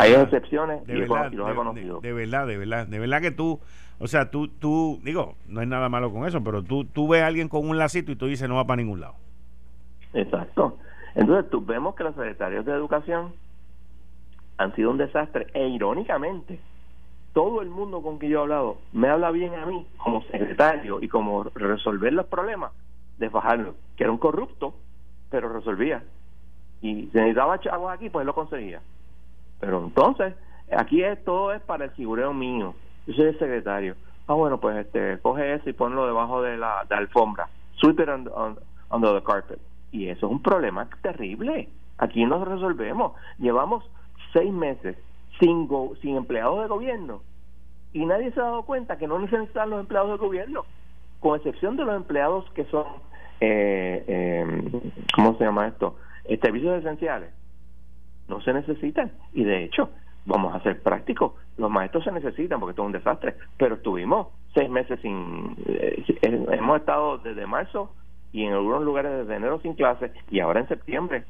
Hay 0.00 0.12
excepciones 0.12 0.86
de 0.86 0.98
y, 0.98 1.00
verdad, 1.00 1.32
los 1.32 1.50
he 1.50 1.54
conocido. 1.54 2.00
De, 2.00 2.12
verdad, 2.12 2.46
de 2.46 2.58
verdad, 2.58 2.86
de 2.86 2.98
verdad 2.98 3.22
que 3.22 3.30
tú, 3.30 3.58
o 3.98 4.06
sea, 4.06 4.30
tú, 4.30 4.48
tú, 4.48 5.00
digo, 5.02 5.34
no 5.48 5.60
hay 5.60 5.66
nada 5.66 5.88
malo 5.88 6.12
con 6.12 6.26
eso, 6.26 6.44
pero 6.44 6.62
tú, 6.62 6.84
tú 6.84 7.08
ves 7.08 7.22
a 7.22 7.26
alguien 7.26 7.48
con 7.48 7.68
un 7.68 7.78
lacito 7.78 8.12
y 8.12 8.16
tú 8.16 8.26
dices 8.26 8.48
no 8.48 8.56
va 8.56 8.66
para 8.66 8.82
ningún 8.82 9.00
lado. 9.00 9.14
Exacto. 10.12 10.78
Entonces, 11.14 11.50
tú 11.50 11.64
vemos 11.64 11.94
que 11.94 12.04
los 12.04 12.14
secretarios 12.14 12.64
de 12.64 12.72
educación 12.72 13.32
han 14.58 14.74
sido 14.74 14.90
un 14.90 14.98
desastre 14.98 15.46
e 15.54 15.68
irónicamente, 15.68 16.60
todo 17.32 17.62
el 17.62 17.70
mundo 17.70 18.02
con 18.02 18.18
quien 18.18 18.32
yo 18.32 18.38
he 18.38 18.42
hablado 18.42 18.76
me 18.92 19.08
habla 19.08 19.30
bien 19.30 19.54
a 19.54 19.64
mí 19.64 19.86
como 19.96 20.22
secretario 20.24 20.98
y 21.00 21.08
como 21.08 21.44
resolver 21.44 22.12
los 22.12 22.26
problemas 22.26 22.72
de 23.18 23.28
bajarlo, 23.28 23.74
que 23.96 24.04
era 24.04 24.12
un 24.12 24.18
corrupto, 24.18 24.74
pero 25.30 25.48
resolvía. 25.48 26.02
Y 26.80 27.06
si 27.06 27.10
necesitaba 27.14 27.60
chavos 27.60 27.92
aquí, 27.92 28.10
pues 28.10 28.26
lo 28.26 28.34
conseguía. 28.34 28.80
Pero 29.60 29.84
entonces, 29.84 30.34
aquí 30.76 31.02
es, 31.02 31.22
todo 31.24 31.52
es 31.52 31.62
para 31.62 31.84
el 31.84 31.90
figureo 31.92 32.34
mío. 32.34 32.74
Yo 33.06 33.14
soy 33.14 33.26
el 33.26 33.38
secretario. 33.38 33.94
Ah, 34.26 34.34
bueno, 34.34 34.58
pues 34.58 34.76
este, 34.76 35.18
coge 35.20 35.54
eso 35.54 35.70
y 35.70 35.72
ponlo 35.72 36.06
debajo 36.06 36.42
de 36.42 36.56
la, 36.56 36.80
alfombra. 36.90 37.48
Sweep 37.76 38.00
it 38.00 38.08
under 38.08 39.14
the 39.14 39.24
carpet. 39.24 39.58
Y 39.92 40.08
eso 40.08 40.26
es 40.26 40.32
un 40.32 40.42
problema 40.42 40.88
terrible. 41.02 41.68
Aquí 41.98 42.24
nos 42.24 42.46
resolvemos. 42.46 43.12
Llevamos 43.38 43.84
seis 44.32 44.52
meses 44.52 44.96
sin, 45.38 45.68
sin 46.00 46.16
empleados 46.16 46.62
de 46.62 46.68
gobierno. 46.68 47.22
Y 47.92 48.04
nadie 48.06 48.32
se 48.32 48.40
ha 48.40 48.44
dado 48.44 48.62
cuenta 48.62 48.96
que 48.96 49.06
no 49.06 49.18
necesitan 49.18 49.70
los 49.70 49.80
empleados 49.80 50.10
de 50.12 50.26
gobierno, 50.26 50.64
con 51.20 51.36
excepción 51.36 51.76
de 51.76 51.84
los 51.84 51.94
empleados 51.94 52.50
que 52.52 52.64
son 52.64 52.86
eh, 53.44 54.04
eh, 54.06 54.80
¿cómo 55.16 55.36
se 55.36 55.44
llama 55.44 55.66
esto? 55.66 55.96
Eh, 56.24 56.38
servicios 56.40 56.78
esenciales. 56.78 57.30
No 58.28 58.40
se 58.40 58.52
necesitan. 58.52 59.10
Y 59.32 59.42
de 59.42 59.64
hecho, 59.64 59.90
vamos 60.26 60.54
a 60.54 60.60
ser 60.60 60.80
prácticos, 60.80 61.32
los 61.56 61.68
maestros 61.68 62.04
se 62.04 62.12
necesitan 62.12 62.60
porque 62.60 62.70
esto 62.70 62.82
es 62.82 62.86
un 62.86 62.92
desastre, 62.92 63.34
pero 63.58 63.74
estuvimos 63.74 64.28
seis 64.54 64.70
meses 64.70 65.00
sin... 65.00 65.56
Eh, 65.66 66.04
hemos 66.22 66.78
estado 66.78 67.18
desde 67.18 67.44
marzo 67.46 67.92
y 68.32 68.44
en 68.44 68.54
algunos 68.54 68.82
lugares 68.82 69.12
desde 69.12 69.36
enero 69.36 69.60
sin 69.60 69.74
clases 69.74 70.10
y 70.30 70.40
ahora 70.40 70.60
en 70.60 70.68
septiembre 70.68 71.24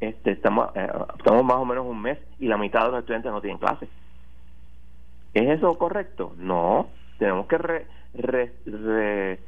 este, 0.00 0.32
estamos, 0.32 0.70
estamos 0.74 1.44
más 1.44 1.56
o 1.56 1.64
menos 1.64 1.86
un 1.86 2.00
mes 2.00 2.18
y 2.38 2.48
la 2.48 2.58
mitad 2.58 2.84
de 2.84 2.90
los 2.90 3.00
estudiantes 3.00 3.32
no 3.32 3.40
tienen 3.40 3.58
clases. 3.58 3.88
¿Es 5.34 5.48
eso 5.48 5.76
correcto? 5.76 6.34
No, 6.38 6.88
tenemos 7.18 7.46
que 7.46 7.58
re, 7.58 7.86
re, 8.14 9.38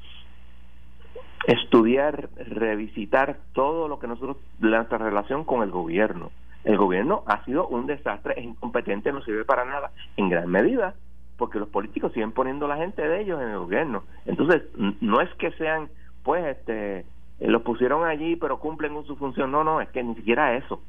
estudiar, 1.46 2.28
revisitar 2.36 3.38
todo 3.52 3.88
lo 3.88 3.98
que 3.98 4.06
nosotros, 4.06 4.36
nuestra 4.58 4.98
relación 4.98 5.44
con 5.44 5.62
el 5.62 5.70
gobierno. 5.70 6.30
El 6.64 6.76
gobierno 6.76 7.22
ha 7.26 7.44
sido 7.44 7.68
un 7.68 7.86
desastre, 7.86 8.34
es 8.36 8.44
incompetente, 8.44 9.12
no 9.12 9.22
sirve 9.22 9.44
para 9.44 9.64
nada, 9.64 9.92
en 10.16 10.28
gran 10.28 10.50
medida, 10.50 10.94
porque 11.36 11.58
los 11.58 11.68
políticos 11.68 12.12
siguen 12.12 12.32
poniendo 12.32 12.66
la 12.68 12.76
gente 12.76 13.06
de 13.06 13.20
ellos 13.22 13.40
en 13.40 13.48
el 13.48 13.58
gobierno. 13.58 14.02
Entonces, 14.26 14.62
no 15.00 15.20
es 15.20 15.32
que 15.34 15.52
sean, 15.52 15.88
pues, 16.28 16.58
este, 16.58 16.98
eh, 16.98 17.06
los 17.48 17.62
pusieron 17.62 18.04
allí, 18.04 18.36
pero 18.36 18.60
cumplen 18.60 18.92
con 18.92 19.06
su 19.06 19.16
función. 19.16 19.50
No, 19.50 19.64
no, 19.64 19.80
es 19.80 19.88
que 19.88 20.02
ni 20.02 20.14
siquiera 20.14 20.58
eso. 20.58 20.82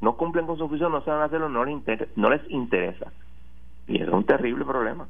No 0.00 0.16
cumplen 0.16 0.48
con 0.48 0.58
su 0.58 0.68
función, 0.68 0.90
no 0.90 1.04
saben 1.04 1.22
hacerlo, 1.22 1.48
no 1.48 1.64
les, 1.64 1.80
no 2.16 2.28
les 2.28 2.50
interesa. 2.50 3.12
Y 3.86 4.02
es 4.02 4.08
un 4.08 4.24
terrible 4.24 4.64
problema. 4.64 5.06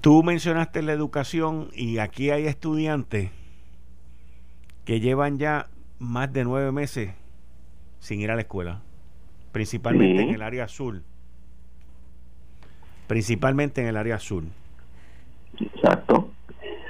Tú 0.00 0.24
mencionaste 0.24 0.82
la 0.82 0.92
educación 0.92 1.68
y 1.72 1.98
aquí 1.98 2.30
hay 2.30 2.46
estudiantes 2.46 3.30
que 4.84 4.98
llevan 4.98 5.38
ya 5.38 5.66
más 6.00 6.32
de 6.32 6.42
nueve 6.42 6.72
meses 6.72 7.14
sin 8.00 8.20
ir 8.20 8.32
a 8.32 8.34
la 8.34 8.40
escuela, 8.40 8.82
principalmente 9.52 10.22
en 10.22 10.30
el 10.30 10.42
área 10.42 10.64
azul. 10.64 11.04
principalmente 13.06 13.82
en 13.82 13.86
el 13.86 13.96
área 13.96 14.18
sur. 14.18 14.42
Exacto. 15.60 16.30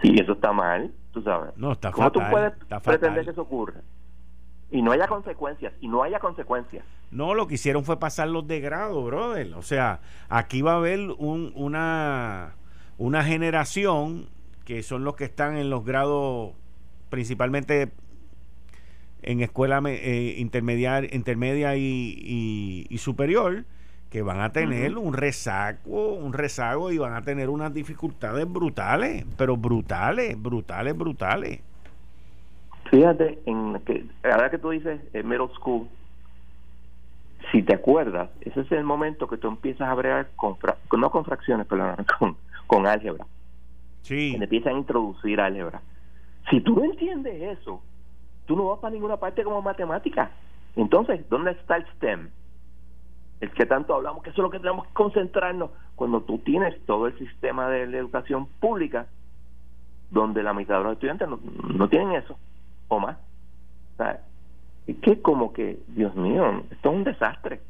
Y 0.03 0.21
eso 0.21 0.33
está 0.33 0.53
mal, 0.53 0.93
tú 1.13 1.23
sabes. 1.23 1.57
No, 1.57 1.73
está 1.73 1.91
¿Cómo 1.91 2.07
fatal, 2.09 2.23
tú 2.25 2.31
puedes 2.31 2.53
está 2.61 2.81
pretender 2.81 3.11
fatal. 3.11 3.25
que 3.25 3.31
eso 3.33 3.43
ocurra? 3.43 3.81
Y 4.71 4.83
no 4.83 4.93
haya 4.93 5.07
consecuencias, 5.09 5.73
y 5.81 5.89
no 5.89 6.03
haya 6.03 6.19
consecuencias. 6.19 6.85
No, 7.11 7.35
lo 7.35 7.47
que 7.47 7.55
hicieron 7.55 7.85
fue 7.85 7.99
pasar 7.99 8.29
los 8.29 8.47
de 8.47 8.61
grado, 8.61 9.03
brother. 9.05 9.55
O 9.55 9.63
sea, 9.63 10.01
aquí 10.29 10.61
va 10.63 10.73
a 10.73 10.77
haber 10.77 11.01
un, 11.19 11.53
una, 11.55 12.55
una 12.99 13.25
generación 13.25 14.27
que 14.67 14.83
son 14.83 15.05
los 15.05 15.17
que 15.17 15.25
están 15.25 15.57
en 15.57 15.71
los 15.71 15.85
grados, 15.87 16.53
principalmente 17.09 17.91
en 19.23 19.41
escuela 19.41 19.81
eh, 19.87 20.35
intermedia, 20.39 21.03
intermedia 21.15 21.75
y, 21.77 22.15
y- 22.19 22.87
y 22.91 22.99
superior, 22.99 23.65
que 24.11 24.23
van 24.23 24.41
a 24.41 24.53
tener 24.53 24.97
un 24.97 25.13
rezago, 25.13 26.15
un 26.15 26.33
rezago 26.33 26.91
y 26.91 26.99
van 26.99 27.13
a 27.13 27.23
tener 27.23 27.51
unas 27.51 27.75
dificultades 27.75 28.51
brutales, 28.51 29.25
pero 29.37 29.57
brutales, 29.57 30.41
brutales, 30.41 30.97
brutales. 30.97 31.61
Fíjate, 32.91 33.39
en 33.45 33.79
que, 33.81 34.07
ahora 34.25 34.51
que 34.51 34.59
tú 34.59 34.71
dices 34.71 34.99
eh, 35.13 35.23
middle 35.23 35.49
school, 35.55 35.89
si 37.53 37.63
te 37.63 37.75
acuerdas, 37.75 38.31
ese 38.41 38.61
es 38.61 38.73
el 38.73 38.85
momento 38.85 39.29
que 39.29 39.37
tú 39.37 39.49
empiezas 39.49 39.89
a 39.89 39.95
bregar 39.95 40.31
con, 40.37 40.57
fra- 40.57 40.79
con- 40.89 41.01
no 41.01 41.11
con 41.11 41.25
fracciones, 41.25 41.67
perdón, 41.67 41.97
con, 42.19 42.37
con 42.67 42.87
álgebra. 42.87 43.27
Sí, 44.03 44.33
que 44.33 44.39
te 44.39 44.45
empiezan 44.45 44.75
a 44.77 44.79
introducir 44.79 45.39
álgebra. 45.41 45.83
Si 46.49 46.61
tú 46.63 46.77
no 46.77 46.85
entiendes 46.85 47.59
eso, 47.59 47.83
tú 48.47 48.57
no 48.57 48.69
vas 48.69 48.79
para 48.81 48.95
ninguna 48.95 49.19
parte 49.19 49.45
como 49.45 49.61
matemática. 49.61 50.31
Entonces, 50.77 51.29
¿dónde 51.29 51.51
está 51.51 51.77
el 51.77 51.87
STEM? 51.97 52.31
El 53.41 53.51
que 53.53 53.67
tanto 53.67 53.95
hablamos, 53.95 54.23
que 54.23 54.31
eso 54.31 54.41
es 54.41 54.45
lo 54.45 54.51
que 54.51 54.59
tenemos 54.59 54.87
que 54.87 54.93
concentrarnos 54.95 55.71
cuando 55.95 56.23
tú 56.23 56.39
tienes 56.39 56.75
todo 56.87 57.07
el 57.07 57.17
sistema 57.19 57.69
de 57.69 57.87
la 57.87 57.99
educación 57.99 58.47
pública, 58.61 59.07
donde 60.11 60.43
la 60.43 60.55
mitad 60.55 60.79
de 60.79 60.85
los 60.85 60.93
estudiantes 60.95 61.29
no, 61.29 61.39
no 61.75 61.89
tienen 61.89 62.13
eso, 62.13 62.37
o 62.89 62.99
más. 62.99 63.17
Es 64.87 64.97
que 65.03 65.21
como 65.21 65.53
que, 65.53 65.79
Dios 65.89 66.15
mío, 66.15 66.63
esto 66.71 66.91
es 66.91 66.97
un 66.97 67.05
desastre. 67.05 67.61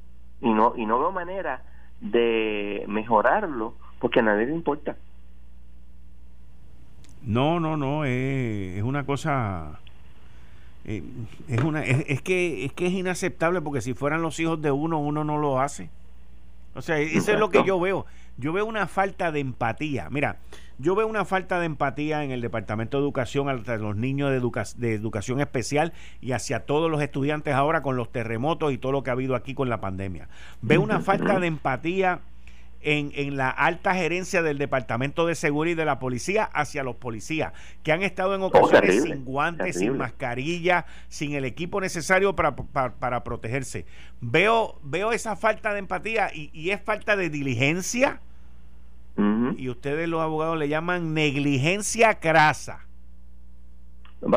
Y 0.41 0.51
no, 0.51 0.75
y 0.77 0.87
no 0.87 0.99
veo 1.01 1.11
manera 1.11 1.63
de 2.01 2.85
mejorarlo 2.87 3.75
porque 3.99 4.21
a 4.21 4.23
nadie 4.23 4.47
le 4.47 4.55
importa. 4.55 4.97
No, 7.23 7.59
no, 7.59 7.77
no, 7.77 8.05
es, 8.05 8.77
es 8.77 8.83
una 8.83 9.05
cosa 9.05 9.81
eh, 10.89 11.03
es 11.49 11.61
una 11.63 11.85
es, 11.85 12.05
es 12.09 12.23
que 12.23 12.65
es 12.65 12.73
que 12.73 12.87
es 12.87 12.93
inaceptable 12.93 13.61
porque 13.61 13.81
si 13.81 13.95
fueran 13.95 14.23
los 14.23 14.41
hijos 14.41 14.61
de 14.61 14.71
uno 14.73 14.99
uno 14.99 15.23
no 15.25 15.39
lo 15.39 15.61
hace. 15.61 15.91
O 16.75 16.83
sea, 16.83 16.99
eso 16.99 17.33
es 17.33 17.39
lo 17.39 17.51
que 17.51 17.63
yo 17.65 17.79
veo. 17.81 18.07
Yo 18.37 18.53
veo 18.53 18.65
una 18.65 18.87
falta 18.87 19.33
de 19.33 19.41
empatía. 19.41 20.09
Mira, 20.11 20.37
yo 20.79 20.95
veo 20.95 21.09
una 21.09 21.25
falta 21.25 21.59
de 21.59 21.67
empatía 21.67 22.23
en 22.23 22.31
el 22.31 22.41
Departamento 22.41 22.99
de 22.99 23.03
Educación 23.03 23.49
hacia 23.49 23.77
los 23.79 23.97
niños 23.97 24.31
de, 24.31 24.37
educa- 24.37 24.77
de 24.77 24.95
educación 24.95 25.41
especial 25.41 25.93
y 26.21 26.33
hacia 26.33 26.61
todos 26.67 26.89
los 26.89 27.03
estudiantes 27.03 27.55
ahora 27.55 27.83
con 27.83 27.97
los 27.97 28.13
terremotos 28.13 28.73
y 28.73 28.79
todo 28.79 28.93
lo 28.93 29.03
que 29.03 29.11
ha 29.11 29.15
habido 29.15 29.35
aquí 29.35 29.55
con 29.55 29.69
la 29.69 29.81
pandemia. 29.81 30.29
Veo 30.63 30.81
una 30.81 31.01
falta 31.01 31.41
de 31.41 31.49
empatía 31.49 32.21
en, 32.81 33.11
en 33.15 33.37
la 33.37 33.51
alta 33.51 33.95
gerencia 33.95 34.43
del 34.43 34.59
Departamento 34.59 35.27
de 35.27 35.35
Seguridad 35.35 35.73
y 35.73 35.77
de 35.77 35.85
la 35.85 35.99
Policía 35.99 36.45
hacia 36.45 36.83
los 36.85 36.97
policías, 36.97 37.53
que 37.83 37.93
han 37.93 38.03
estado 38.03 38.35
en 38.35 38.43
ocasiones 38.43 38.81
terrible, 38.81 39.15
sin 39.17 39.25
guantes, 39.25 39.79
sin 39.79 39.97
mascarilla, 39.97 40.87
sin 41.09 41.33
el 41.35 41.45
equipo 41.45 41.81
necesario 41.81 42.37
para, 42.37 42.55
para, 42.55 42.95
para 42.95 43.25
protegerse. 43.25 43.85
Veo, 44.21 44.79
veo 44.83 45.13
esa 45.13 45.35
falta 45.37 45.73
de 45.73 45.81
empatía 45.81 46.31
y, 46.33 46.51
y 46.53 46.71
es 46.71 46.81
falta 46.81 47.17
de 47.17 47.31
diligencia 47.31 48.21
y 49.57 49.69
ustedes 49.69 50.09
los 50.09 50.21
abogados 50.21 50.57
le 50.57 50.69
llaman 50.69 51.13
negligencia 51.13 52.21
crasa. 52.21 52.87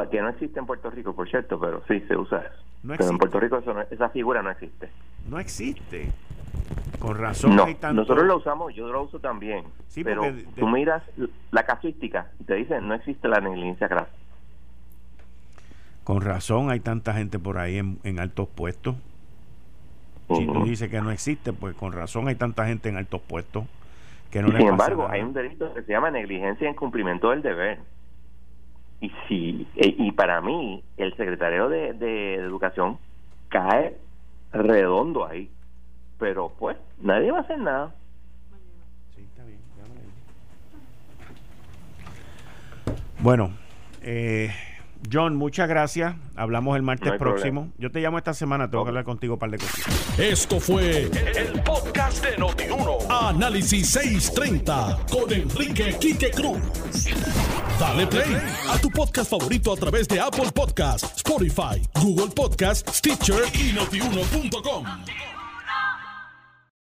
Que 0.09 0.21
no 0.21 0.29
existe 0.29 0.59
en 0.59 0.65
Puerto 0.65 0.89
Rico, 0.89 1.15
por 1.15 1.29
cierto, 1.29 1.59
pero 1.59 1.83
sí 1.87 1.99
se 2.07 2.17
usa 2.17 2.39
eso. 2.39 2.63
No 2.81 2.95
pero 2.97 3.09
en. 3.11 3.17
Puerto 3.19 3.39
Rico 3.39 3.57
eso 3.59 3.73
no- 3.75 3.81
esa 3.81 4.09
figura 4.09 4.41
no 4.41 4.49
existe. 4.49 4.89
No 5.29 5.39
existe. 5.39 6.11
Con 7.01 7.17
razón 7.17 7.55
No, 7.55 7.65
hay 7.65 7.75
tanto... 7.75 8.01
nosotros 8.01 8.25
lo 8.25 8.37
usamos, 8.37 8.73
yo 8.75 8.87
lo 8.91 9.03
uso 9.03 9.19
también. 9.19 9.63
Sí, 9.87 10.03
pero 10.03 10.21
de- 10.21 10.43
tú 10.55 10.67
miras 10.67 11.03
la 11.51 11.65
casuística 11.65 12.27
y 12.39 12.43
te 12.43 12.55
dicen 12.55 12.87
no 12.87 12.93
existe 12.93 13.27
la 13.27 13.39
negligencia 13.41 13.87
grasa. 13.87 14.11
Con 16.03 16.21
razón 16.21 16.69
hay 16.71 16.79
tanta 16.79 17.13
gente 17.13 17.39
por 17.39 17.57
ahí 17.57 17.77
en, 17.77 17.99
en 18.03 18.19
altos 18.19 18.47
puestos. 18.47 18.95
Si 20.33 20.45
tú 20.45 20.63
dices 20.63 20.89
que 20.89 21.01
no 21.01 21.11
existe, 21.11 21.51
pues 21.51 21.75
con 21.75 21.91
razón 21.91 22.27
hay 22.29 22.35
tanta 22.35 22.65
gente 22.65 22.87
en 22.87 22.95
altos 22.97 23.19
puestos 23.21 23.65
que 24.31 24.41
no 24.41 24.47
y 24.47 24.51
le 24.53 24.59
sin 24.59 24.67
embargo, 24.69 25.03
nada. 25.03 25.15
hay 25.15 25.21
un 25.23 25.33
delito 25.33 25.73
que 25.73 25.81
se 25.83 25.91
llama 25.91 26.09
negligencia 26.09 26.69
en 26.69 26.75
cumplimiento 26.75 27.31
del 27.31 27.41
deber. 27.41 27.79
Y 29.01 29.11
si 29.27 29.67
e- 29.75 29.95
y 29.97 30.11
para 30.13 30.39
mí 30.39 30.83
el 30.95 31.13
secretario 31.17 31.67
de, 31.67 31.91
de 31.93 32.35
Educación 32.35 32.97
cae 33.49 33.97
redondo 34.53 35.25
ahí. 35.25 35.49
Pero 36.21 36.53
pues 36.59 36.77
nadie 37.01 37.31
va 37.31 37.39
a 37.39 37.41
hacer 37.41 37.57
nada. 37.57 37.95
Sí, 39.15 39.23
está 39.23 39.43
bien. 39.43 39.59
Bueno, 43.19 43.51
eh, 44.03 44.51
John, 45.11 45.35
muchas 45.35 45.67
gracias. 45.67 46.15
Hablamos 46.35 46.75
el 46.75 46.83
martes 46.83 47.11
No 47.11 47.17
próximo. 47.17 47.61
problema. 47.61 47.75
Yo 47.79 47.91
te 47.91 48.01
llamo 48.01 48.19
esta 48.19 48.35
semana, 48.35 48.69
tengo 48.69 48.83
que 48.83 48.89
hablar 48.89 49.03
contigo 49.03 49.33
un 49.33 49.39
par 49.39 49.49
de 49.49 49.57
cosas. 49.57 50.19
Esto 50.19 50.59
fue 50.59 51.05
el 51.35 51.63
podcast 51.63 52.23
de 52.23 52.37
Notiuno. 52.37 52.97
Análisis 53.09 53.89
630 53.89 54.99
con 55.11 55.33
Enrique 55.33 55.97
Quique 55.99 56.29
Cruz. 56.29 56.59
Dale 57.79 58.05
play 58.05 58.37
a 58.69 58.77
tu 58.79 58.91
podcast 58.91 59.31
favorito 59.31 59.73
a 59.73 59.75
través 59.75 60.07
de 60.07 60.19
Apple 60.19 60.51
Podcasts, 60.53 61.17
Spotify, 61.17 61.81
Google 61.99 62.29
Podcasts, 62.35 62.97
Stitcher 62.97 63.41
y 63.55 63.73
notiuno.com. 63.73 64.85